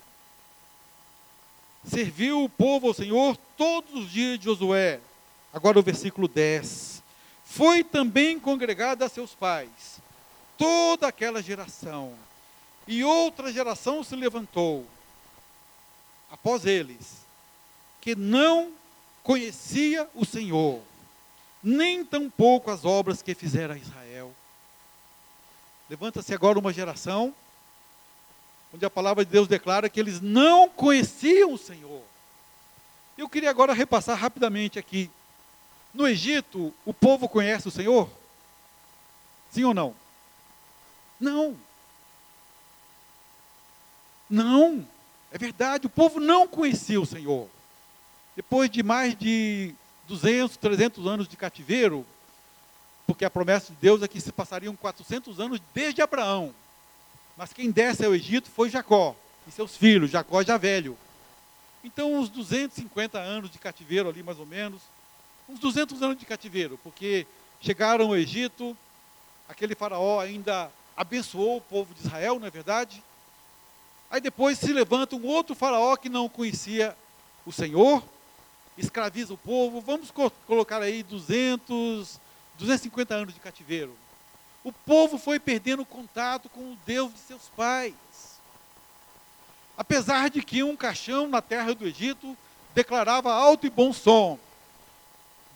[1.88, 5.00] serviu o povo ao Senhor todos os dias de Josué.
[5.52, 7.02] Agora o versículo 10.
[7.44, 9.98] Foi também congregada a seus pais
[10.58, 12.12] toda aquela geração,
[12.86, 14.84] e outra geração se levantou
[16.30, 17.24] após eles,
[18.00, 18.72] que não
[19.22, 20.82] conhecia o Senhor,
[21.62, 24.34] nem tampouco as obras que fizera Israel.
[25.88, 27.32] Levanta-se agora uma geração
[28.72, 32.02] onde a palavra de Deus declara que eles não conheciam o Senhor.
[33.16, 35.10] Eu queria agora repassar rapidamente aqui.
[35.92, 38.08] No Egito, o povo conhece o Senhor?
[39.50, 39.94] Sim ou não?
[41.18, 41.56] Não.
[44.28, 44.86] Não.
[45.32, 47.48] É verdade, o povo não conhecia o Senhor.
[48.36, 49.74] Depois de mais de
[50.06, 52.06] 200, 300 anos de cativeiro,
[53.06, 56.54] porque a promessa de Deus é que se passariam 400 anos desde Abraão.
[57.38, 59.14] Mas quem desce ao Egito foi Jacó
[59.46, 60.98] e seus filhos, Jacó já velho.
[61.84, 64.82] Então, uns 250 anos de cativeiro ali, mais ou menos.
[65.48, 67.28] Uns 200 anos de cativeiro, porque
[67.60, 68.76] chegaram ao Egito,
[69.48, 73.00] aquele faraó ainda abençoou o povo de Israel, não é verdade?
[74.10, 76.96] Aí depois se levanta um outro faraó que não conhecia
[77.46, 78.02] o Senhor,
[78.76, 79.80] escraviza o povo.
[79.80, 82.18] Vamos co colocar aí 200,
[82.58, 83.96] 250 anos de cativeiro
[84.64, 87.94] o povo foi perdendo contato com o Deus de seus pais.
[89.76, 92.36] Apesar de que um caixão na terra do Egito
[92.74, 94.38] declarava alto e bom som: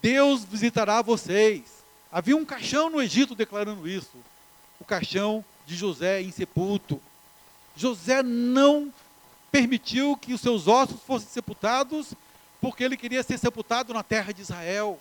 [0.00, 1.62] Deus visitará vocês.
[2.10, 4.16] Havia um caixão no Egito declarando isso.
[4.78, 7.00] O caixão de José insepulto.
[7.76, 8.92] José não
[9.50, 12.14] permitiu que os seus ossos fossem sepultados,
[12.60, 14.98] porque ele queria ser sepultado na terra de Israel.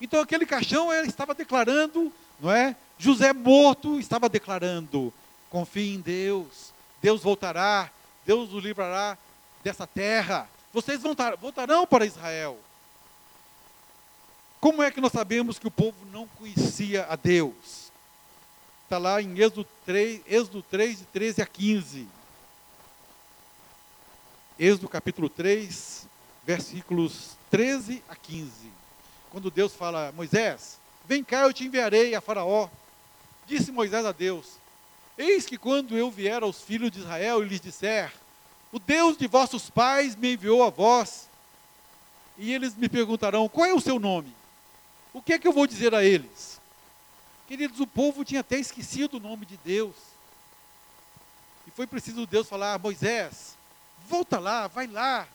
[0.00, 2.76] Então aquele caixão ele estava declarando, não é?
[2.98, 5.12] José morto estava declarando:
[5.48, 6.72] confie em Deus,
[7.02, 7.90] Deus voltará,
[8.26, 9.16] Deus o livrará
[9.62, 10.48] dessa terra.
[10.72, 11.02] Vocês
[11.40, 12.58] voltarão para Israel.
[14.60, 17.90] Como é que nós sabemos que o povo não conhecia a Deus?
[18.84, 22.08] Está lá em Êxodo 3, Êxodo 3, de 13 a 15.
[24.58, 26.06] Êxodo capítulo 3,
[26.44, 28.50] versículos 13 a 15.
[29.30, 32.68] Quando Deus fala, Moisés, vem cá, eu te enviarei a Faraó.
[33.46, 34.58] Disse Moisés a Deus:
[35.18, 38.12] Eis que quando eu vier aos filhos de Israel e lhes disser,
[38.72, 41.28] o Deus de vossos pais me enviou a vós,
[42.38, 44.34] e eles me perguntarão: qual é o seu nome?
[45.12, 46.60] O que é que eu vou dizer a eles?
[47.48, 49.96] Queridos, o povo tinha até esquecido o nome de Deus.
[51.66, 53.56] E foi preciso Deus falar: Moisés,
[54.08, 55.26] volta lá, vai lá,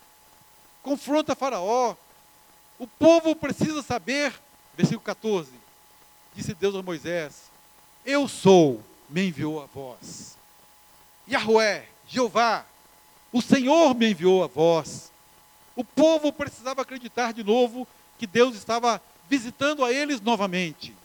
[0.82, 1.96] confronta Faraó.
[2.80, 4.34] O povo precisa saber,
[4.76, 5.52] versículo 14:
[6.36, 7.50] Disse Deus a Moisés:
[8.06, 10.38] Eu sou, me enviou a vós.
[11.28, 12.66] Yahweh, Jeová,
[13.32, 15.12] o Senhor me enviou a vós.
[15.76, 20.96] O povo precisava acreditar de novo que Deus estava visitando a eles novamente.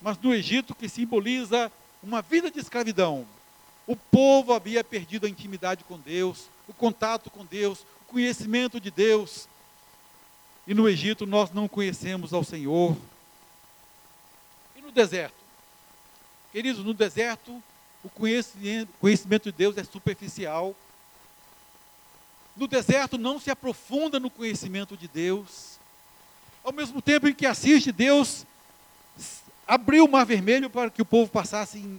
[0.00, 1.72] Mas no Egito, que simboliza
[2.02, 3.26] uma vida de escravidão,
[3.86, 8.90] o povo havia perdido a intimidade com Deus, o contato com Deus, o conhecimento de
[8.90, 9.48] Deus.
[10.68, 12.96] E no Egito nós não conhecemos ao Senhor.
[14.76, 15.34] E no deserto?
[16.52, 17.60] Queridos, no deserto
[18.04, 20.76] o conhecimento, de Deus é superficial.
[22.56, 25.78] No deserto não se aprofunda no conhecimento de Deus
[26.68, 28.44] ao mesmo tempo em que assiste, Deus
[29.66, 31.98] abriu o mar vermelho para que o povo passasse em,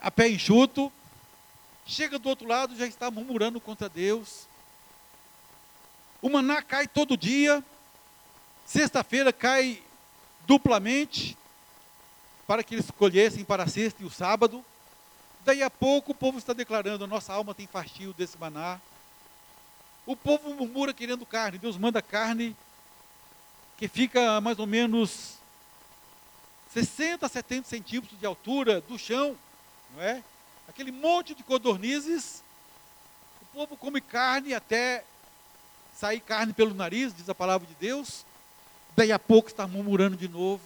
[0.00, 0.92] a pé enxuto.
[1.86, 4.47] Chega do outro lado, já está murmurando contra Deus.
[6.20, 7.64] O maná cai todo dia.
[8.66, 9.82] Sexta-feira cai
[10.46, 11.36] duplamente,
[12.46, 14.64] para que eles colhessem para a sexta e o sábado.
[15.44, 18.80] Daí a pouco o povo está declarando: a nossa alma tem fastio desse maná.
[20.04, 21.58] O povo murmura querendo carne.
[21.58, 22.56] Deus manda carne
[23.76, 25.38] que fica mais ou menos
[26.72, 29.36] 60, 70 centímetros de altura do chão,
[29.94, 30.22] não é?
[30.68, 32.42] Aquele monte de codornizes,
[33.40, 35.04] o povo come carne até
[35.98, 38.24] sair carne pelo nariz, diz a palavra de Deus,
[38.96, 40.62] daí a pouco está murmurando de novo.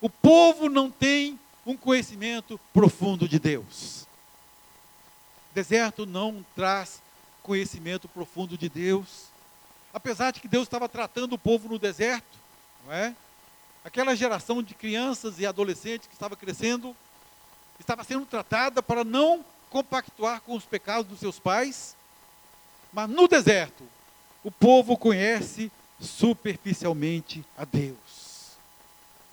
[0.00, 4.06] O povo não tem um conhecimento profundo de Deus.
[5.54, 7.02] Deserto não traz
[7.42, 9.26] conhecimento profundo de Deus
[9.96, 12.38] apesar de que Deus estava tratando o povo no deserto,
[12.84, 13.16] não é?
[13.82, 16.94] Aquela geração de crianças e adolescentes que estava crescendo,
[17.80, 21.96] estava sendo tratada para não compactuar com os pecados dos seus pais,
[22.92, 23.88] mas no deserto,
[24.46, 28.52] o povo conhece superficialmente a Deus.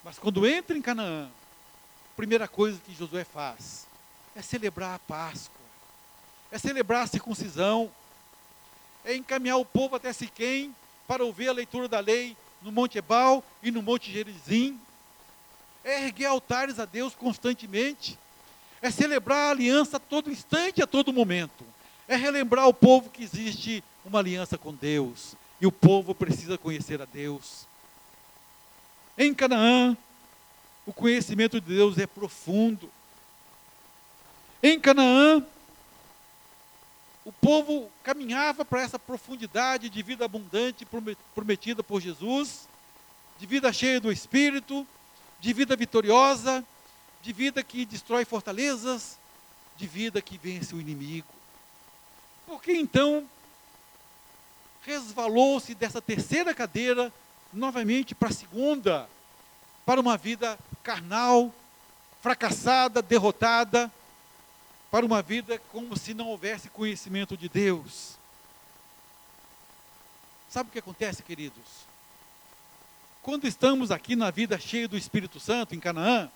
[0.04, 3.86] Mas quando entra em Canaã, a primeira coisa que Josué faz
[4.36, 5.62] é celebrar a Páscoa,
[6.52, 7.92] é celebrar a circuncisão,
[9.06, 10.76] é encaminhar o povo até Siquém
[11.08, 14.82] para ouvir a leitura da lei no Monte Ebal e no Monte Gerizim.
[15.84, 18.18] É erguer altares a Deus constantemente.
[18.82, 21.64] É celebrar a aliança a todo instante, a todo momento.
[22.08, 25.36] É relembrar o povo que existe uma aliança com Deus.
[25.60, 27.66] E o povo precisa conhecer a Deus.
[29.18, 29.96] Em Canaã,
[30.86, 32.90] o conhecimento de Deus é profundo.
[34.62, 35.46] Em Canaã,
[37.26, 40.86] o povo caminhava para essa profundidade de vida abundante
[41.34, 42.68] prometida por Jesus,
[43.40, 44.86] de vida cheia do Espírito,
[45.40, 46.66] de vida vitoriosa,
[47.22, 49.18] de vida que destrói fortalezas,
[49.78, 51.28] de vida que vence o inimigo.
[52.46, 53.26] Por que então
[54.86, 57.12] resvalou-se dessa terceira cadeira
[57.52, 59.10] novamente para a segunda,
[59.86, 61.54] para uma vida carnal,
[62.22, 63.92] fracassada, derrotada,
[64.92, 68.18] para uma vida como se não houvesse conhecimento de Deus.
[70.50, 71.64] Sabe o que acontece, queridos?
[73.22, 76.30] Quando estamos aqui na vida cheia do Espírito Santo, em Canaã,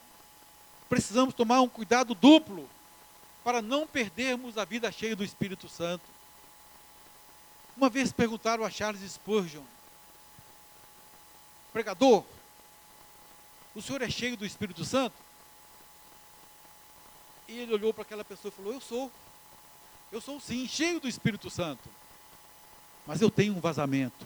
[0.89, 2.68] precisamos tomar um cuidado duplo
[3.43, 6.16] para não perdermos a vida cheia do Espírito Santo.
[7.78, 9.63] Uma vez perguntaram a Charles Spurgeon,
[11.71, 12.25] pregador,
[13.75, 15.15] o senhor é cheio do Espírito Santo?
[17.47, 19.11] E ele olhou para aquela pessoa e falou: Eu sou.
[20.11, 21.88] Eu sou sim, cheio do Espírito Santo.
[23.05, 24.25] Mas eu tenho um vazamento.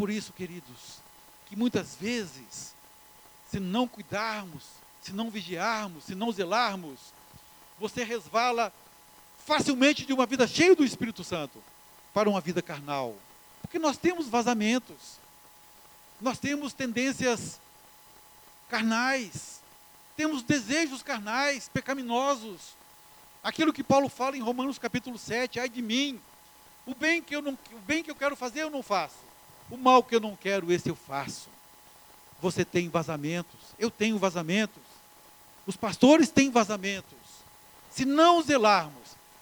[0.00, 1.02] por isso, queridos,
[1.44, 2.74] que muitas vezes,
[3.50, 4.64] se não cuidarmos,
[5.02, 6.98] se não vigiarmos, se não zelarmos,
[7.78, 8.72] você resvala
[9.44, 11.62] facilmente de uma vida cheia do Espírito Santo
[12.12, 13.16] para uma vida carnal.
[13.62, 15.18] Porque nós temos vazamentos,
[16.20, 17.60] nós temos tendências
[18.68, 19.60] carnais,
[20.16, 22.74] temos desejos carnais, pecaminosos.
[23.42, 26.20] Aquilo que Paulo fala em Romanos capítulo 7, ai de mim,
[26.86, 29.16] o bem que eu não, o bem que eu quero fazer eu não faço.
[29.70, 31.48] O mal que eu não quero, esse eu faço.
[32.40, 34.82] Você tem vazamentos, eu tenho vazamentos.
[35.66, 37.18] Os pastores têm vazamentos.
[37.90, 38.99] Se não zelarmos,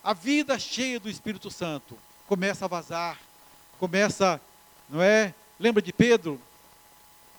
[0.09, 1.95] a vida cheia do Espírito Santo
[2.27, 3.21] começa a vazar,
[3.79, 4.41] começa,
[4.89, 5.35] não é?
[5.61, 6.41] Lembra de Pedro?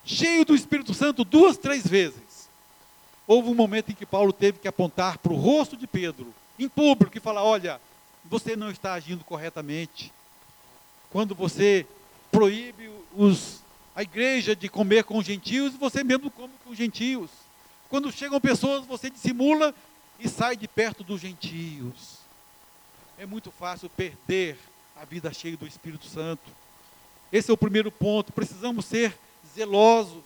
[0.05, 2.47] Cheio do Espírito Santo duas, três vezes.
[3.25, 6.69] Houve um momento em que Paulo teve que apontar para o rosto de Pedro, em
[6.69, 7.81] público, e falar: Olha,
[8.23, 10.13] você não está agindo corretamente.
[11.09, 11.87] Quando você
[12.31, 13.63] proíbe os,
[13.95, 17.31] a igreja de comer com os gentios, você mesmo come com os gentios.
[17.89, 19.73] Quando chegam pessoas, você dissimula
[20.19, 22.18] e sai de perto dos gentios.
[23.19, 24.57] É muito fácil perder
[24.95, 26.49] a vida cheia do Espírito Santo.
[27.33, 28.31] Esse é o primeiro ponto.
[28.31, 29.13] Precisamos ser
[29.53, 30.23] zelosos.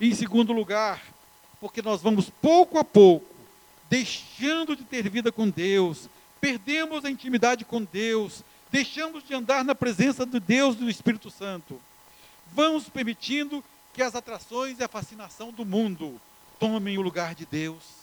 [0.00, 1.00] E em segundo lugar,
[1.60, 3.32] porque nós vamos pouco a pouco
[3.88, 6.08] deixando de ter vida com Deus,
[6.40, 11.80] perdemos a intimidade com Deus, deixamos de andar na presença de Deus do Espírito Santo.
[12.52, 13.62] Vamos permitindo
[13.94, 16.20] que as atrações e a fascinação do mundo
[16.58, 17.99] tomem o lugar de Deus.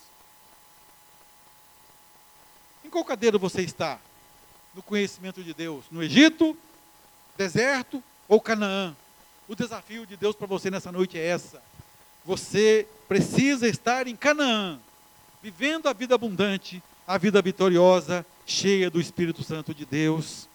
[2.87, 3.99] Em qual cadeira você está?
[4.73, 5.83] No conhecimento de Deus?
[5.91, 6.57] No Egito,
[7.35, 8.95] deserto ou Canaã?
[9.45, 11.61] O desafio de Deus para você nessa noite é essa.
[12.23, 14.79] Você precisa estar em Canaã,
[15.43, 20.47] vivendo a vida abundante, a vida vitoriosa, cheia do Espírito Santo de Deus.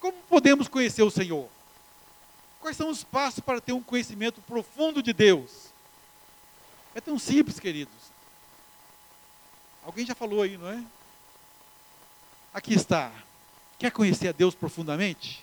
[0.00, 1.50] Como podemos conhecer o Senhor?
[2.62, 5.66] Quais são os passos para ter um conhecimento profundo de Deus?
[6.94, 8.08] É tão simples, queridos.
[9.88, 10.84] Alguém já falou aí, não é?
[12.52, 13.10] Aqui está.
[13.78, 15.42] Quer conhecer a Deus profundamente?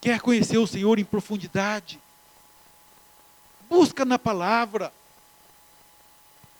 [0.00, 2.00] Quer conhecer o Senhor em profundidade?
[3.68, 4.92] Busca na palavra.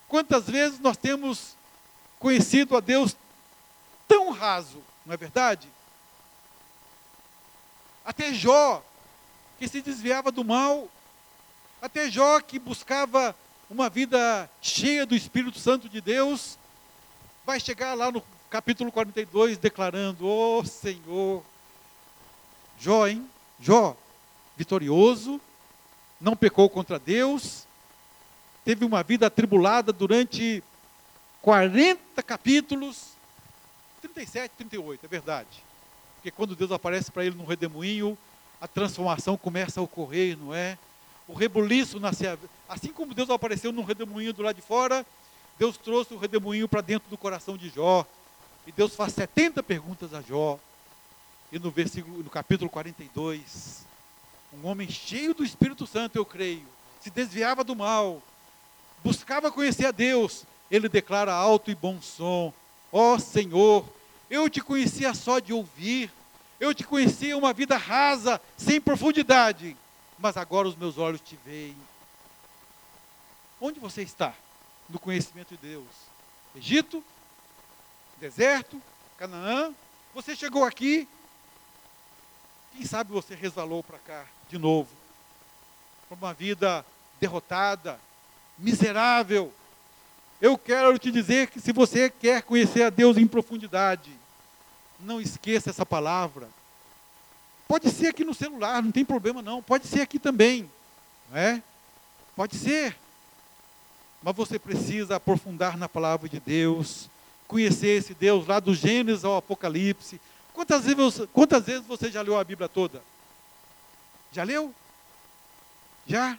[0.07, 1.57] Quantas vezes nós temos
[2.20, 3.16] conhecido a Deus
[4.07, 5.68] tão raso, não é verdade?
[8.05, 8.85] Até Jó,
[9.59, 10.89] que se desviava do mal,
[11.83, 13.35] até Jó, que buscava
[13.71, 16.59] uma vida cheia do Espírito Santo de Deus,
[17.47, 21.45] vai chegar lá no capítulo 42 declarando: Ó oh, Senhor,
[22.79, 23.31] Jó, hein?
[23.61, 23.97] Jó,
[24.57, 25.41] vitorioso,
[26.21, 27.64] não pecou contra Deus,
[28.64, 30.64] teve uma vida atribulada durante
[31.41, 33.12] 40 capítulos,
[34.03, 35.62] 37, 38, é verdade.
[36.16, 38.18] Porque quando Deus aparece para ele no redemoinho,
[38.61, 40.77] a transformação começa a ocorrer, não é?
[41.29, 42.37] O rebuliço nasceu.
[42.71, 45.05] Assim como Deus apareceu no redemoinho do lado de fora,
[45.59, 48.07] Deus trouxe o redemoinho para dentro do coração de Jó.
[48.64, 50.57] E Deus faz 70 perguntas a Jó.
[51.51, 53.85] E no versículo, no capítulo 42,
[54.55, 56.64] um homem cheio do Espírito Santo, eu creio,
[57.01, 58.23] se desviava do mal,
[59.03, 62.55] buscava conhecer a Deus, ele declara alto e bom som:
[62.93, 63.85] Ó oh, Senhor,
[64.31, 66.09] eu te conhecia só de ouvir,
[66.61, 69.77] eu te conhecia uma vida rasa, sem profundidade,
[70.16, 71.89] mas agora os meus olhos te veem.
[73.61, 74.33] Onde você está
[74.89, 75.87] no conhecimento de Deus?
[76.57, 77.05] Egito?
[78.19, 78.81] Deserto?
[79.19, 79.75] Canaã?
[80.15, 81.07] Você chegou aqui?
[82.73, 84.89] Quem sabe você resvalou para cá de novo?
[86.09, 86.85] Para uma vida
[87.21, 88.01] derrotada,
[88.59, 89.53] miserável.
[90.41, 94.11] Eu quero te dizer que se você quer conhecer a Deus em profundidade,
[94.99, 96.49] não esqueça essa palavra.
[97.69, 99.63] Pode ser aqui no celular, não tem problema não.
[99.63, 100.69] Pode ser aqui também,
[101.31, 101.63] não é?
[102.35, 102.97] Pode ser.
[104.23, 107.09] Mas você precisa aprofundar na palavra de Deus,
[107.49, 110.21] conhecer esse Deus lá do Gênesis ao Apocalipse.
[110.53, 113.03] Quantas vezes, quantas vezes você já leu a Bíblia toda?
[114.33, 114.75] Já leu?
[116.07, 116.39] Já?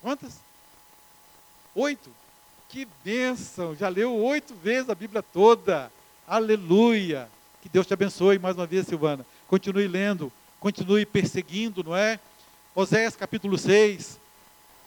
[0.00, 0.40] Quantas?
[1.74, 2.10] Oito.
[2.68, 3.76] Que bênção!
[3.76, 5.92] Já leu oito vezes a Bíblia toda.
[6.26, 7.28] Aleluia!
[7.60, 9.26] Que Deus te abençoe mais uma vez, Silvana.
[9.46, 12.18] Continue lendo, continue perseguindo, não é?
[12.74, 14.18] Oséias capítulo 6.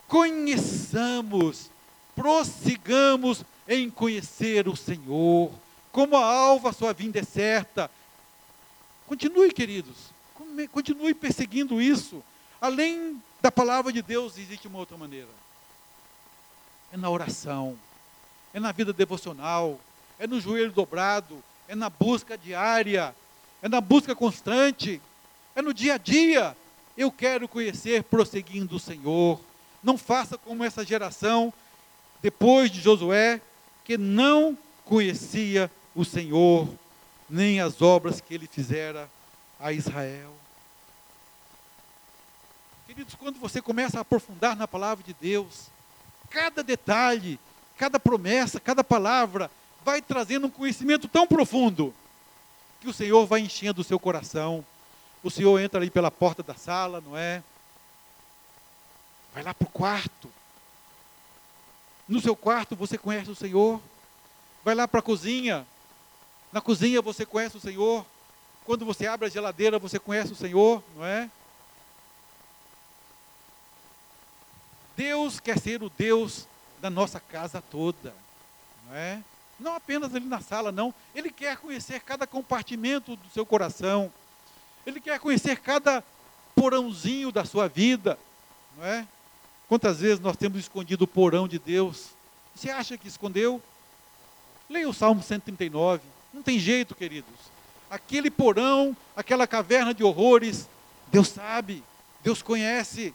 [0.08, 1.70] Conheçamos,
[2.16, 5.52] prossigamos em conhecer o Senhor.
[5.92, 7.90] Como a alva, sua vinda é certa.
[9.06, 10.14] Continue, queridos.
[10.72, 12.24] Continue perseguindo isso.
[12.60, 15.30] Além da palavra de Deus, existe uma outra maneira
[16.96, 17.78] é na oração,
[18.54, 19.78] é na vida devocional,
[20.18, 23.14] é no joelho dobrado, é na busca diária,
[23.62, 25.02] é na busca constante.
[25.56, 26.56] é no dia a dia.
[26.98, 29.40] Eu quero conhecer prosseguindo o Senhor.
[29.84, 31.54] Não faça como essa geração,
[32.26, 33.40] depois de Josué,
[33.84, 36.68] que não conhecia o Senhor,
[37.30, 39.08] nem as obras que ele fizera
[39.60, 40.34] a Israel.
[42.88, 45.68] Queridos, quando você começa a aprofundar na palavra de Deus,
[46.32, 47.40] cada detalhe,
[47.78, 49.52] cada promessa, cada palavra
[49.84, 51.94] vai trazendo um conhecimento tão profundo
[52.82, 54.66] que o Senhor vai enchendo o seu coração.
[55.22, 57.44] O Senhor entra ali pela porta da sala, não é?
[59.32, 60.28] Vai lá para o quarto.
[62.08, 63.82] No seu quarto você conhece o Senhor.
[64.64, 65.66] Vai lá para a cozinha.
[66.52, 68.06] Na cozinha você conhece o Senhor.
[68.64, 71.30] Quando você abre a geladeira você conhece o Senhor, não é?
[74.96, 76.48] Deus quer ser o Deus
[76.80, 78.14] da nossa casa toda,
[78.88, 79.22] não é?
[79.60, 80.94] Não apenas ali na sala, não.
[81.14, 84.12] Ele quer conhecer cada compartimento do seu coração.
[84.86, 86.04] Ele quer conhecer cada
[86.56, 88.18] porãozinho da sua vida,
[88.78, 89.08] não é?
[89.68, 92.10] Quantas vezes nós temos escondido o porão de Deus?
[92.56, 93.62] Você acha que escondeu?
[94.70, 96.02] Leia o Salmo 139.
[96.34, 97.34] Não tem jeito, queridos.
[97.90, 100.68] Aquele porão, aquela caverna de horrores,
[101.12, 101.84] Deus sabe,
[102.24, 103.14] Deus conhece.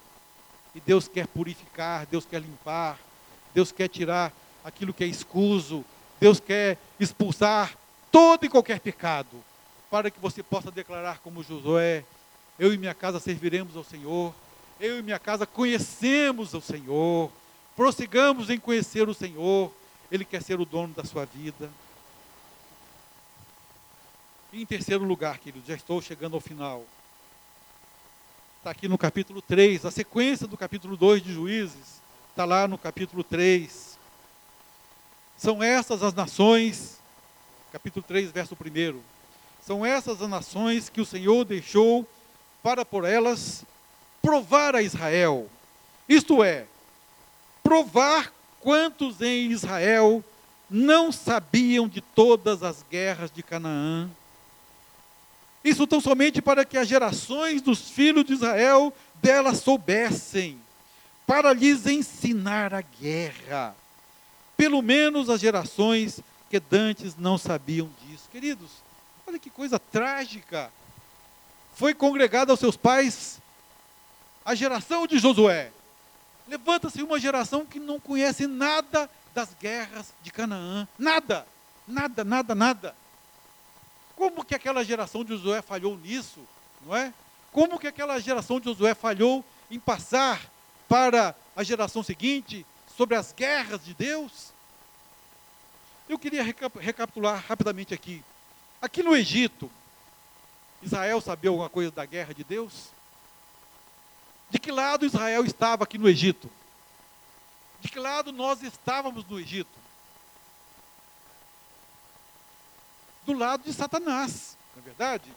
[0.75, 2.99] E Deus quer purificar, Deus quer limpar,
[3.53, 4.33] Deus quer tirar
[4.65, 5.85] aquilo que é escuso,
[6.21, 7.77] Deus quer expulsar
[8.13, 9.43] todo e qualquer pecado,
[9.91, 12.05] para que você possa declarar como Josué:
[12.59, 14.33] Eu e minha casa serviremos ao Senhor,
[14.81, 17.31] eu e minha casa conhecemos o Senhor,
[17.77, 19.73] prossigamos em conhecer o Senhor,
[20.11, 21.71] Ele quer ser o dono da sua vida.
[24.53, 26.85] E em terceiro lugar, querido, já estou chegando ao final
[28.61, 32.77] está aqui no capítulo 3, a sequência do capítulo 2 de Juízes, está lá no
[32.77, 33.99] capítulo 3.
[35.39, 36.99] São essas as nações,
[37.73, 39.01] capítulo 3, verso 1.
[39.63, 42.07] São essas as nações que o Senhor deixou
[42.63, 43.65] para por elas
[44.23, 45.49] provar a Israel.
[46.09, 46.67] Isto é,
[47.63, 50.25] provar quantos em Israel
[50.69, 54.09] não sabiam de todas as guerras de Canaã
[55.63, 58.93] isso tão somente para que as gerações dos filhos de Israel
[59.23, 60.59] dela soubessem,
[61.27, 63.77] para lhes ensinar a guerra.
[64.57, 68.29] Pelo menos as gerações que dantes não sabiam disso.
[68.33, 68.71] Queridos,
[69.27, 70.73] olha que coisa trágica.
[71.75, 73.40] Foi congregada aos seus pais
[74.45, 75.73] a geração de Josué.
[76.49, 80.89] Levanta-se uma geração que não conhece nada das guerras de Canaã.
[80.99, 81.47] Nada,
[81.87, 82.97] nada, nada, nada.
[84.17, 86.41] Como que aquela geração de Josué falhou nisso,
[86.85, 87.13] não é?
[87.53, 90.41] Como que aquela geração de Josué falhou em passar
[90.89, 92.67] para a geração seguinte
[92.97, 94.53] sobre as guerras de Deus?
[96.09, 98.23] Eu queria recapitular rapidamente aqui.
[98.83, 99.71] Aqui no Egito,
[100.83, 102.89] Israel sabia alguma coisa da guerra de Deus?
[104.51, 106.51] De que lado Israel estava aqui no Egito?
[107.81, 109.81] De que lado nós estávamos no Egito?
[113.25, 115.33] do lado de Satanás, não é verdade?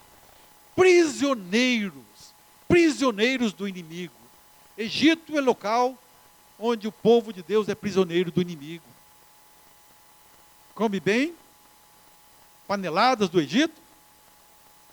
[0.75, 2.33] Prisioneiros,
[2.67, 4.13] prisioneiros do inimigo.
[4.77, 5.97] Egito é local
[6.57, 8.85] onde o povo de Deus é prisioneiro do inimigo.
[10.73, 11.35] Come bem,
[12.67, 13.79] paneladas do Egito,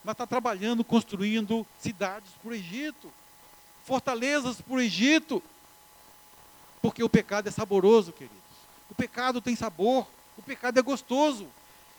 [0.05, 3.11] mas está trabalhando, construindo cidades para o Egito,
[3.85, 5.43] fortalezas para o Egito,
[6.81, 8.39] porque o pecado é saboroso, queridos.
[8.91, 10.07] O pecado tem sabor,
[10.37, 11.49] o pecado é gostoso.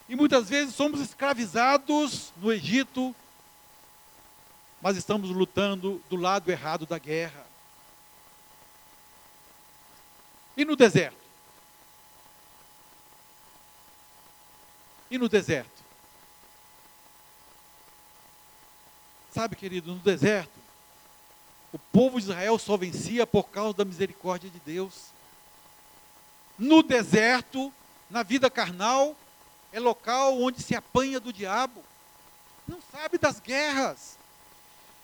[0.10, 3.16] E muitas vezes somos escravizados no Egito,
[4.82, 7.46] mas estamos lutando do lado errado da guerra.
[10.58, 11.22] E no deserto?
[15.10, 15.82] E no deserto?
[19.34, 20.61] Sabe, querido, no deserto,
[21.74, 25.06] o povo de Israel só vencia por causa da misericórdia de Deus.
[26.58, 27.72] No deserto,
[28.10, 29.16] na vida carnal,
[29.72, 31.84] é local onde se apanha do diabo,
[32.68, 34.18] não sabe das guerras.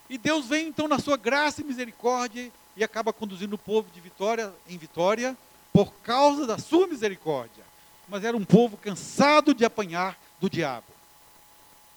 [0.10, 4.00] E Deus vem então na sua graça e misericórdia e acaba conduzindo o povo de
[4.00, 5.36] vitória em vitória
[5.74, 7.64] por causa da sua misericórdia.
[8.08, 10.86] Mas era um povo cansado de apanhar do diabo.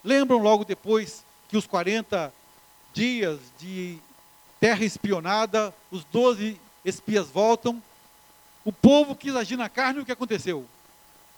[0.03, 2.33] Lembram logo depois que os 40
[2.93, 3.99] dias de
[4.61, 7.83] terra espionada, os 12 espias voltam,
[8.65, 10.67] o povo quis agir na carne, o que aconteceu?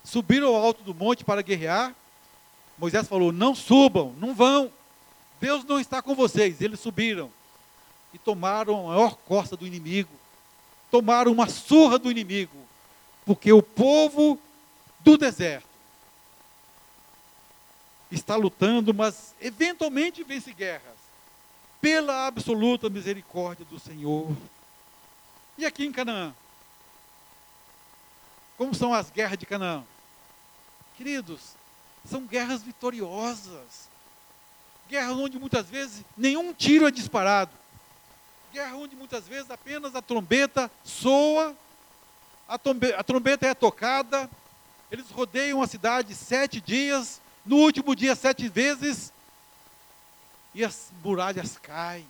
[0.04, 1.94] subiram ao alto do monte para guerrear.
[2.78, 4.70] Moisés falou: Não subam, não vão.
[5.40, 6.60] Deus não está com vocês.
[6.60, 7.30] Eles subiram
[8.12, 10.10] e tomaram a maior costa do inimigo.
[10.90, 12.56] Tomaram uma surra do inimigo.
[13.24, 14.38] Porque o povo
[15.00, 15.66] do deserto
[18.10, 21.01] está lutando, mas eventualmente vence guerras.
[21.83, 24.35] Pela absoluta misericórdia do Senhor.
[25.59, 26.33] E aqui em Canaã?
[28.57, 29.83] Como são as guerras de Canaã?
[30.97, 31.41] Queridos,
[32.09, 33.91] são guerras vitoriosas.
[34.89, 37.51] Guerras onde muitas vezes nenhum tiro é disparado.
[38.53, 41.57] Guerra onde muitas vezes apenas a trombeta soa,
[42.49, 44.30] a, a trombeta é tocada,
[44.91, 49.12] eles rodeiam a cidade sete dias, no último dia sete vezes,
[50.55, 52.07] e as muralhas caem,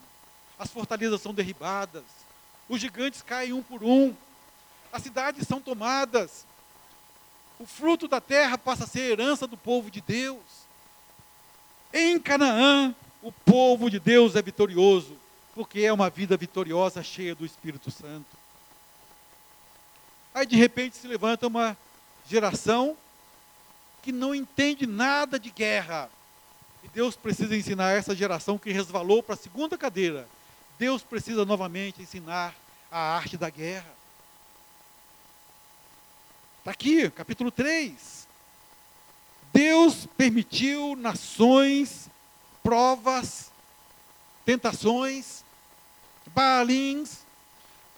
[0.59, 2.05] as fortalezas são derribadas,
[2.69, 4.15] os gigantes caem um por um,
[4.93, 6.45] as cidades são tomadas,
[7.59, 10.43] o fruto da terra passa a ser herança do povo de Deus.
[11.93, 15.17] Em Canaã, o povo de Deus é vitorioso,
[15.55, 18.37] porque é uma vida vitoriosa, cheia do Espírito Santo.
[20.35, 21.77] Aí de repente se levanta uma
[22.29, 22.97] geração
[24.03, 26.11] que não entende nada de guerra.
[26.83, 30.29] E Deus precisa ensinar essa geração que resvalou para a segunda cadeira.
[30.79, 32.55] Deus precisa novamente ensinar
[32.91, 33.93] a arte da guerra.
[36.59, 38.27] Está aqui, capítulo 3.
[39.53, 42.09] Deus permitiu nações,
[42.63, 43.51] provas,
[44.45, 45.45] tentações,
[46.29, 47.19] baalins,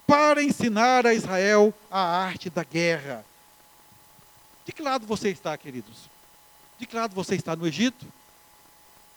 [0.06, 3.24] para ensinar a Israel a arte da guerra.
[4.64, 6.08] De que lado você está, queridos?
[6.78, 8.06] De que lado você está no Egito?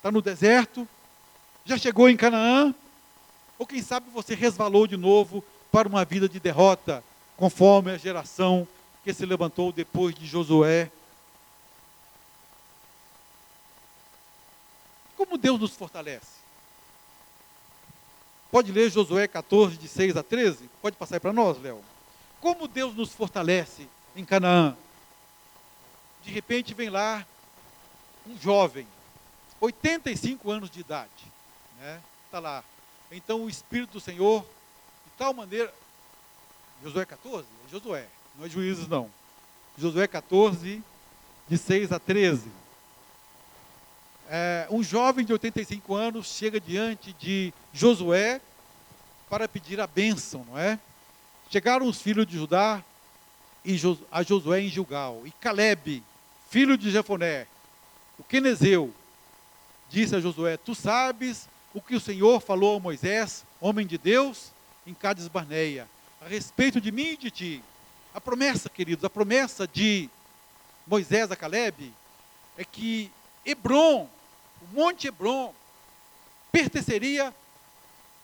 [0.08, 0.88] Está no deserto?
[1.66, 2.74] Já chegou em Canaã?
[3.60, 7.03] Ou quem sabe você resvalou de novo para uma vida de derrota,
[7.36, 8.66] conforme a geração
[9.03, 10.89] que se levantou depois de Josué.
[15.18, 16.38] Como Deus nos fortalece?
[18.49, 20.70] Pode ler Josué 14, de 6 a 13?
[20.82, 21.84] Pode passar aí para nós, Léo.
[22.39, 24.74] Como Deus nos fortalece em Canaã?
[26.24, 27.28] De repente vem lá
[28.26, 28.88] um jovem,
[29.60, 31.10] 85 anos de idade.
[31.76, 32.01] Está né?
[32.32, 32.64] Tá lá.
[33.12, 34.41] Então o Espírito do Senhor,
[35.05, 35.74] de tal maneira.
[36.84, 37.47] Josué 14?
[37.66, 39.10] É Josué não é juízes não.
[39.78, 40.82] Josué 14,
[41.47, 42.49] de 6 a 13.
[44.30, 48.41] É, um jovem de 85 anos chega diante de Josué
[49.30, 50.80] para pedir a bênção, não é?
[51.49, 52.84] Chegaram os filhos de Judá
[53.66, 53.80] e
[54.12, 55.22] a Josué em Gilgal.
[55.26, 56.03] E Caleb,
[56.49, 57.47] filho de Jefoné,
[58.20, 58.93] o quenezeu,
[59.89, 64.51] disse a Josué: Tu sabes o que o Senhor falou a Moisés, homem de Deus,
[64.85, 65.88] em Cades Barneia,
[66.21, 67.63] a respeito de mim e de ti.
[68.13, 70.09] A promessa, queridos, a promessa de
[70.88, 71.93] Moisés a Caleb
[72.57, 73.11] é que
[73.45, 74.09] Hebron,
[74.61, 75.53] o Monte Hebron,
[76.51, 77.33] pertenceria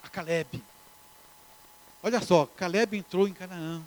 [0.02, 0.64] a Caleb.
[2.02, 3.82] Olha só, Caleb entrou em Canaã.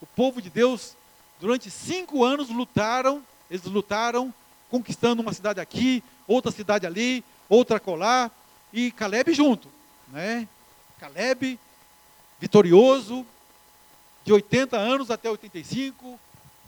[0.00, 0.94] O povo de Deus,
[1.40, 4.32] durante cinco anos, lutaram, eles lutaram,
[4.70, 8.30] conquistando uma cidade aqui, outra cidade ali, outra colar,
[8.72, 9.68] e Caleb junto.
[10.08, 10.48] Né?
[10.98, 11.58] Caleb,
[12.40, 13.26] vitorioso,
[14.24, 16.18] de 80 anos até 85,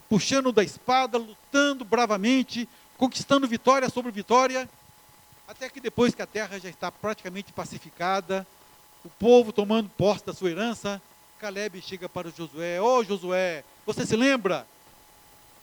[0.09, 4.69] puxando da espada, lutando bravamente, conquistando vitória sobre vitória,
[5.47, 8.47] até que depois que a terra já está praticamente pacificada,
[9.05, 11.01] o povo tomando posse da sua herança,
[11.39, 14.67] Caleb chega para Josué: Ô oh, Josué, você se lembra?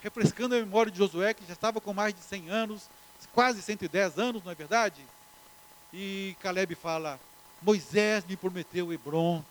[0.03, 2.83] Refrescando a memória de Josué, que já estava com mais de 100 anos,
[3.34, 5.01] quase 110 anos, não é verdade?
[5.93, 7.19] E Caleb fala:
[7.61, 9.43] Moisés me prometeu Hebron,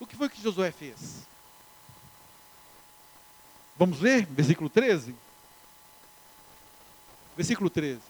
[0.00, 1.26] o que foi que Josué fez?
[3.76, 5.14] Vamos ler, versículo 13?
[7.36, 8.00] Versículo 13.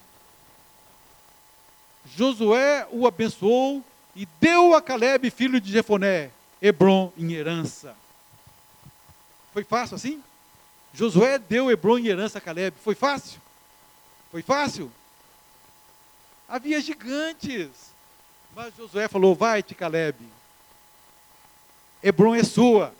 [2.17, 3.85] Josué o abençoou
[4.17, 7.95] e deu a Caleb, filho de Jefoné, Hebron em herança.
[9.53, 10.23] Foi fácil assim?
[10.95, 12.77] Josué deu Hebron em herança a Caleb.
[12.83, 13.41] Foi fácil?
[14.31, 14.91] Foi fácil?
[16.49, 17.69] Havia gigantes.
[18.55, 20.17] Mas Josué falou: Vai-te, Caleb,
[22.03, 22.95] Hebron é sua.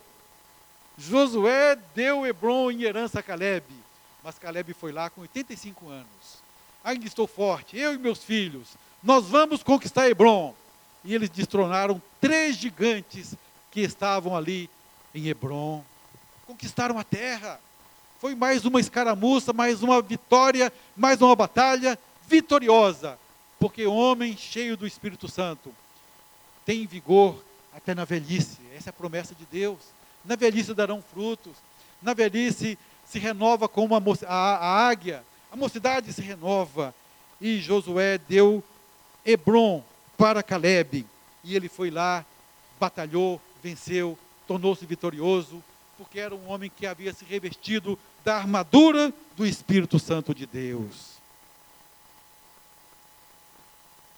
[0.97, 3.65] Josué deu Hebron em herança a Caleb,
[4.21, 6.43] mas Caleb foi lá com 85 anos.
[6.83, 10.53] Ainda estou forte, eu e meus filhos, nós vamos conquistar Hebron.
[11.03, 13.35] E eles destronaram três gigantes
[13.71, 14.69] que estavam ali
[15.15, 15.83] em Hebron.
[16.45, 17.59] Conquistaram a terra.
[18.19, 21.97] Foi mais uma escaramuça, mais uma vitória, mais uma batalha
[22.27, 23.17] vitoriosa.
[23.57, 25.73] Porque homem cheio do Espírito Santo
[26.65, 27.41] tem vigor
[27.73, 28.57] até na velhice.
[28.75, 29.79] Essa é a promessa de Deus.
[30.25, 31.53] Na velhice darão frutos.
[32.01, 35.23] Na velhice se renova como a, a, a águia.
[35.49, 36.93] A mocidade se renova.
[37.39, 38.61] E Josué deu
[39.25, 39.81] Hebron
[40.17, 41.05] para Caleb.
[41.41, 42.25] E ele foi lá,
[42.77, 45.63] batalhou, venceu, tornou-se vitorioso,
[45.99, 51.19] porque era um homem que havia se revestido da armadura do Espírito Santo de Deus.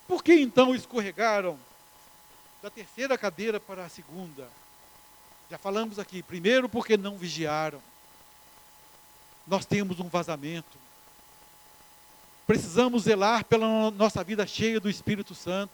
[0.07, 1.57] por que então escorregaram
[2.61, 4.47] da terceira cadeira para a segunda?
[5.49, 7.81] Já falamos aqui, primeiro porque não vigiaram.
[9.47, 10.77] Nós temos um vazamento.
[12.45, 15.73] Precisamos zelar pela nossa vida cheia do Espírito Santo.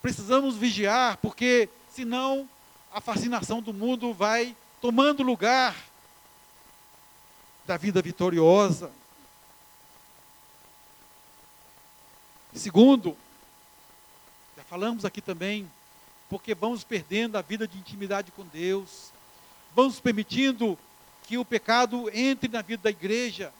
[0.00, 2.48] Precisamos vigiar, porque senão
[2.92, 5.76] a fascinação do mundo vai tomando lugar
[7.66, 8.90] da vida vitoriosa.
[12.54, 13.16] Segundo,
[14.56, 15.70] já falamos aqui também,
[16.28, 19.12] porque vamos perdendo a vida de intimidade com Deus,
[19.74, 20.78] vamos permitindo
[21.26, 23.52] que o pecado entre na vida da igreja.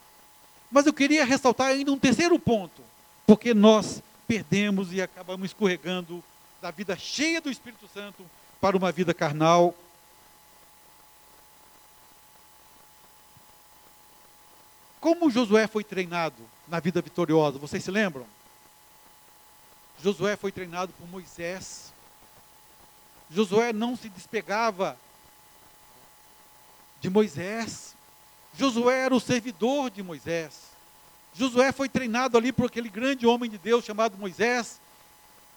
[0.71, 2.83] Mas eu queria ressaltar ainda um terceiro ponto,
[3.27, 6.23] porque nós perdemos e acabamos escorregando
[6.61, 8.25] da vida cheia do Espírito Santo
[8.61, 9.75] para uma vida carnal.
[15.01, 16.37] Como Josué foi treinado
[16.69, 18.27] na vida vitoriosa, vocês se lembram?
[20.03, 21.93] Josué foi treinado por Moisés.
[23.31, 24.97] Josué não se despegava
[27.01, 27.95] de Moisés.
[28.59, 30.71] Josué era o servidor de Moisés.
[31.33, 34.81] Josué foi treinado ali por aquele grande homem de Deus chamado Moisés,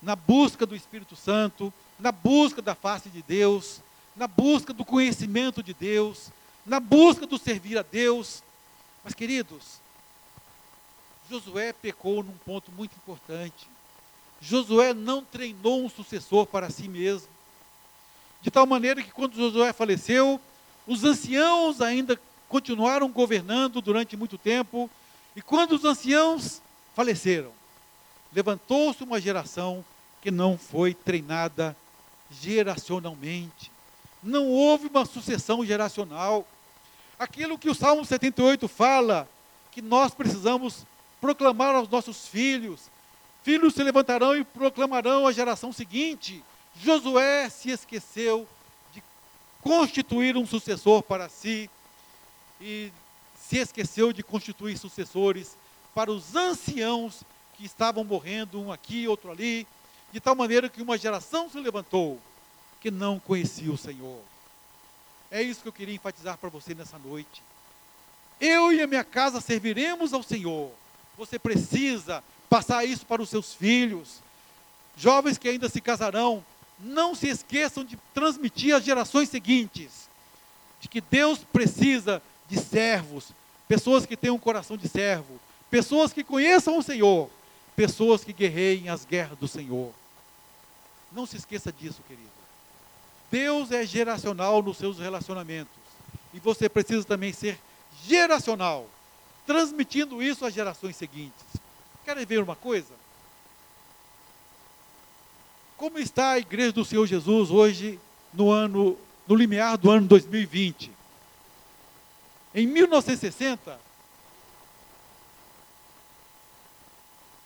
[0.01, 3.81] na busca do Espírito Santo, na busca da face de Deus,
[4.15, 6.29] na busca do conhecimento de Deus,
[6.65, 8.43] na busca do servir a Deus.
[9.03, 9.79] Mas, queridos,
[11.29, 13.67] Josué pecou num ponto muito importante.
[14.41, 17.27] Josué não treinou um sucessor para si mesmo.
[18.41, 20.39] De tal maneira que quando Josué faleceu,
[20.85, 24.89] os anciãos ainda continuaram governando durante muito tempo,
[25.35, 26.61] e quando os anciãos
[26.93, 27.51] faleceram,
[28.31, 29.83] levantou-se uma geração
[30.21, 31.75] que não foi treinada
[32.29, 33.71] geracionalmente.
[34.21, 36.47] Não houve uma sucessão geracional.
[37.23, 39.29] Aquilo que o Salmo 78 fala,
[39.71, 40.85] que nós precisamos
[41.21, 42.91] proclamar aos nossos filhos.
[43.43, 46.43] Filhos se levantarão e proclamarão à geração seguinte.
[46.75, 48.45] Josué se esqueceu
[48.93, 49.01] de
[49.61, 51.69] constituir um sucessor para si
[52.59, 52.91] e
[53.39, 55.55] se esqueceu de constituir sucessores
[55.95, 57.23] para os anciãos
[57.55, 59.65] que estavam morrendo, um aqui, outro ali,
[60.11, 62.19] de tal maneira que uma geração se levantou
[62.81, 64.32] que não conhecia o Senhor.
[65.33, 67.41] É isso que eu queria enfatizar para você nessa noite.
[68.39, 70.71] Eu e a minha casa serviremos ao Senhor.
[71.17, 74.19] Você precisa passar isso para os seus filhos.
[74.95, 76.45] Jovens que ainda se casarão,
[76.79, 80.07] não se esqueçam de transmitir às gerações seguintes
[80.79, 83.31] de que Deus precisa de servos,
[83.67, 85.39] pessoas que tenham um coração de servo,
[85.71, 87.27] pessoas que conheçam o Senhor,
[87.75, 89.91] pessoas que guerreiem as guerras do Senhor.
[91.11, 92.42] Não se esqueça disso, querido.
[93.33, 95.73] Deus é geracional nos seus relacionamentos.
[96.35, 97.59] E você precisa também ser
[98.03, 98.87] geracional,
[99.43, 101.43] transmitindo isso às gerações seguintes.
[102.05, 102.93] Querem ver uma coisa?
[105.75, 107.99] Como está a igreja do Senhor Jesus hoje
[108.31, 108.95] no ano
[109.27, 110.91] no limiar do ano 2020?
[112.53, 113.79] Em 1960,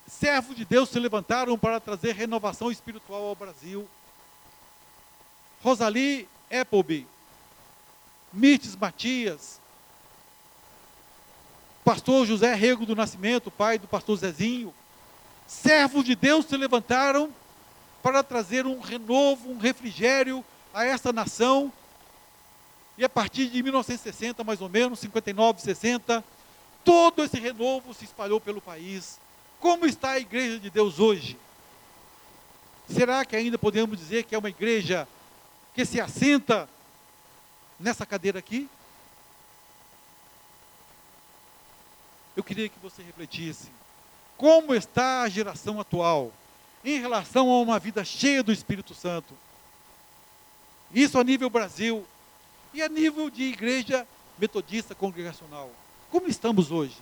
[0.06, 3.88] servos de Deus se levantaram para trazer renovação espiritual ao Brasil.
[5.64, 7.08] Rosalie Appleby,
[8.32, 9.60] Mirtes Matias,
[11.84, 14.74] pastor José Rego do Nascimento, pai do pastor Zezinho,
[15.48, 17.34] servos de Deus se levantaram
[18.04, 20.44] para trazer um renovo, um refrigério
[20.74, 21.72] a essa nação.
[22.98, 26.24] E a partir de 1960, mais ou menos, 59, 60,
[26.84, 29.20] todo esse renovo se espalhou pelo país.
[29.60, 31.38] Como está a igreja de Deus hoje?
[32.90, 35.08] Será que ainda podemos dizer que é uma igreja
[35.78, 36.68] que se assenta
[37.80, 38.68] nessa cadeira aqui?
[42.36, 43.70] Eu queria que você refletisse.
[44.36, 46.34] Como está a geração atual
[46.84, 49.36] em relação a uma vida cheia do Espírito Santo?
[50.92, 52.04] Isso a nível Brasil
[52.74, 54.08] e a nível de igreja
[54.40, 55.70] metodista congregacional.
[56.10, 56.98] Como estamos hoje?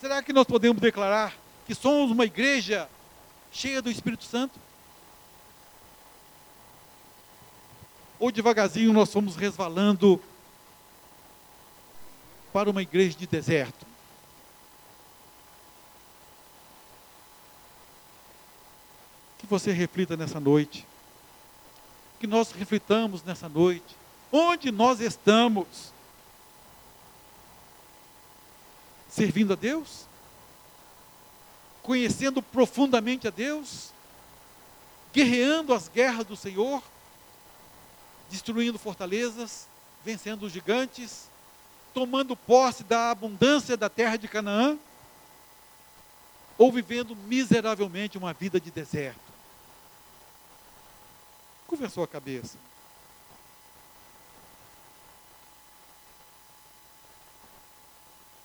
[0.00, 1.32] Será que nós podemos declarar
[1.64, 2.90] que somos uma igreja
[3.52, 4.58] cheia do Espírito Santo?
[8.18, 10.20] Ou devagarzinho nós fomos resvalando
[12.52, 13.86] para uma igreja de deserto.
[19.38, 20.86] Que você reflita nessa noite.
[22.18, 23.94] Que nós reflitamos nessa noite.
[24.32, 25.92] Onde nós estamos?
[29.08, 30.06] Servindo a Deus?
[31.82, 33.92] Conhecendo profundamente a Deus?
[35.12, 36.82] Guerreando as guerras do Senhor?
[38.30, 39.66] Destruindo fortalezas,
[40.04, 41.28] vencendo os gigantes,
[41.94, 44.78] tomando posse da abundância da terra de Canaã?
[46.58, 49.20] ou vivendo miseravelmente uma vida de deserto?
[51.66, 52.56] Curva a cabeça.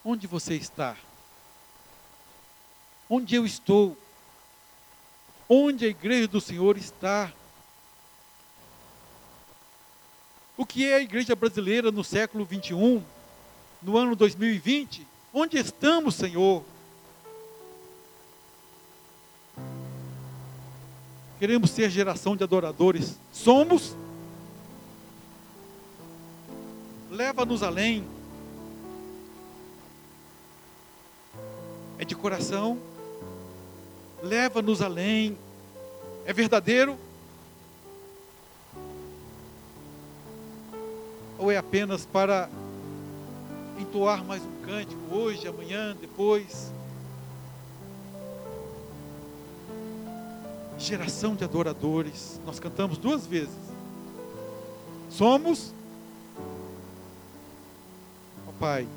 [0.04, 0.98] Onde você está?
[3.08, 3.98] Onde eu estou?
[5.48, 7.32] Onde a igreja do Senhor está?
[10.58, 13.02] O que é a igreja brasileira no século 21,
[13.82, 15.08] no ano 2020?
[15.34, 16.64] Onde estamos, Senhor?
[21.40, 23.18] Queremos ser geração de adoradores.
[23.32, 23.96] Somos?
[27.10, 28.04] Leva-nos além.
[31.98, 32.78] É de coração.
[34.22, 35.36] Leva-nos além.
[36.26, 36.98] É verdadeiro?
[41.42, 42.48] Ou é apenas para
[43.80, 46.72] entoar mais um cântico hoje, amanhã, depois?
[50.78, 52.40] Geração de adoradores.
[52.46, 53.58] Nós cantamos duas vezes.
[55.10, 55.74] Somos,
[58.48, 58.88] ó Pai,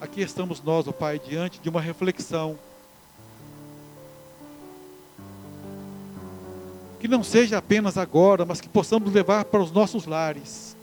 [0.00, 2.56] aqui estamos nós, ó Pai, diante de uma reflexão.
[7.12, 10.74] Não seja apenas agora, mas que possamos levar para os nossos lares.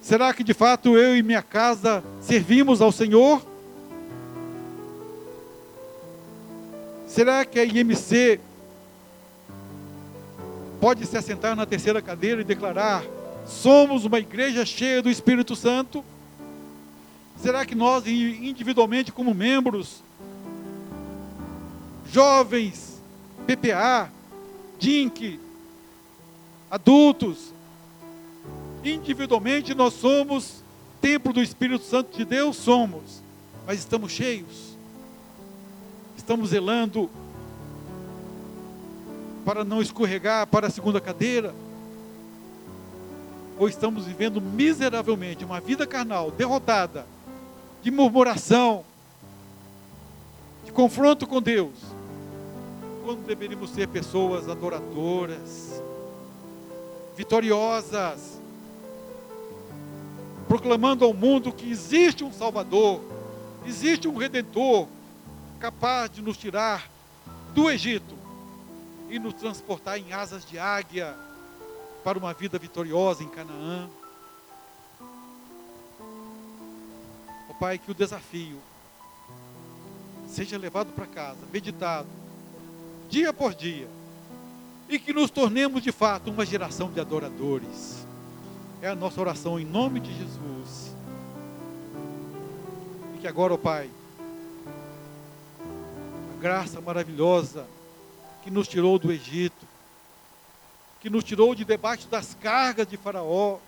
[0.00, 3.44] Será que de fato eu e minha casa servimos ao Senhor?
[7.08, 8.38] Será que a IMC
[10.80, 13.04] pode se assentar na terceira cadeira e declarar:
[13.44, 16.04] somos uma igreja cheia do Espírito Santo?
[17.42, 20.02] Será que nós, individualmente, como membros,
[22.06, 22.89] jovens,
[23.56, 24.08] PPA,
[24.78, 25.40] DINC,
[26.70, 27.52] adultos,
[28.84, 30.62] individualmente nós somos
[31.00, 32.56] templo do Espírito Santo de Deus?
[32.56, 33.20] Somos,
[33.66, 34.76] mas estamos cheios,
[36.16, 37.10] estamos zelando
[39.44, 41.52] para não escorregar para a segunda cadeira?
[43.58, 47.04] Ou estamos vivendo miseravelmente uma vida carnal, derrotada,
[47.82, 48.84] de murmuração,
[50.64, 51.89] de confronto com Deus,
[53.10, 55.82] quando deveríamos ser pessoas adoradoras,
[57.16, 58.38] vitoriosas,
[60.46, 63.00] proclamando ao mundo que existe um Salvador,
[63.66, 64.86] existe um Redentor
[65.58, 66.88] capaz de nos tirar
[67.52, 68.14] do Egito
[69.08, 71.12] e nos transportar em asas de águia
[72.04, 73.90] para uma vida vitoriosa em Canaã.
[77.58, 78.58] Pai, que o desafio
[80.26, 82.08] seja levado para casa, meditado,
[83.10, 83.88] dia por dia,
[84.88, 88.06] e que nos tornemos de fato uma geração de adoradores.
[88.80, 90.94] É a nossa oração em nome de Jesus.
[93.14, 93.90] E que agora, ó Pai,
[95.60, 97.66] a graça maravilhosa
[98.42, 99.66] que nos tirou do Egito,
[101.00, 103.58] que nos tirou de debaixo das cargas de Faraó,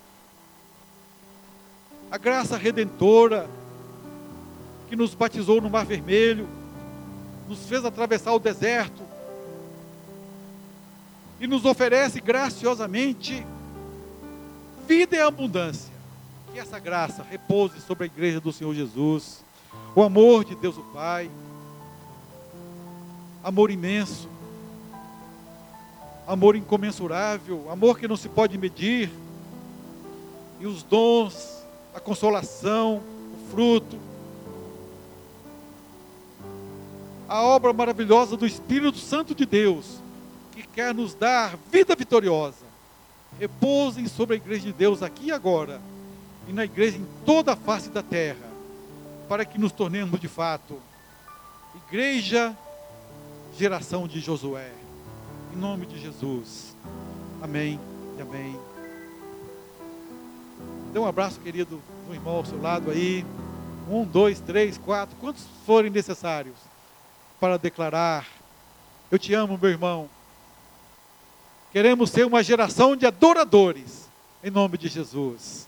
[2.11, 3.49] a graça redentora,
[4.89, 6.49] que nos batizou no Mar Vermelho,
[7.49, 9.02] nos fez atravessar o deserto
[11.43, 13.45] e nos oferece graciosamente
[14.87, 15.93] vida e abundância.
[16.53, 19.45] Que essa graça repouse sobre a igreja do Senhor Jesus,
[19.93, 21.29] o amor de Deus o Pai,
[23.43, 24.29] amor imenso,
[26.29, 29.11] amor incomensurável, amor que não se pode medir,
[30.61, 33.99] e os dons, a consolação, o fruto,
[37.29, 40.02] a obra maravilhosa do Espírito Santo de Deus,
[40.53, 42.65] que quer nos dar vida vitoriosa.
[43.41, 45.81] Repousem sobre a igreja de Deus aqui e agora,
[46.47, 48.47] e na igreja em toda a face da terra,
[49.29, 50.79] para que nos tornemos de fato
[51.89, 52.57] igreja,
[53.57, 54.71] geração de Josué.
[55.55, 56.77] Em nome de Jesus.
[57.41, 57.79] Amém
[58.19, 58.59] e amém.
[60.93, 63.25] Dê um abraço, querido, no irmão ao seu lado aí.
[63.91, 66.57] Um, dois, três, quatro, quantos forem necessários
[67.41, 68.27] para declarar:
[69.11, 70.09] Eu te amo, meu irmão.
[71.73, 74.11] Queremos ser uma geração de adoradores,
[74.45, 75.67] em nome de Jesus.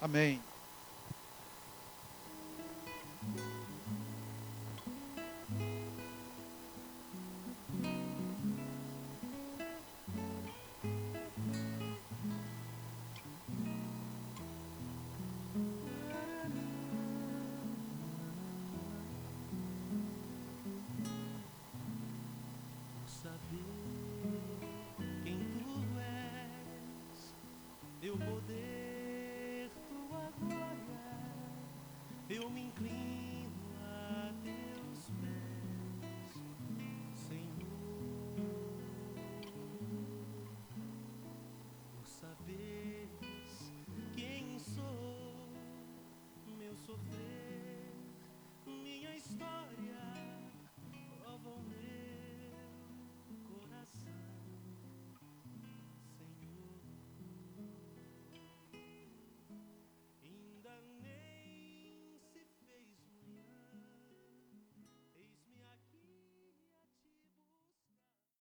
[0.00, 0.38] Amém.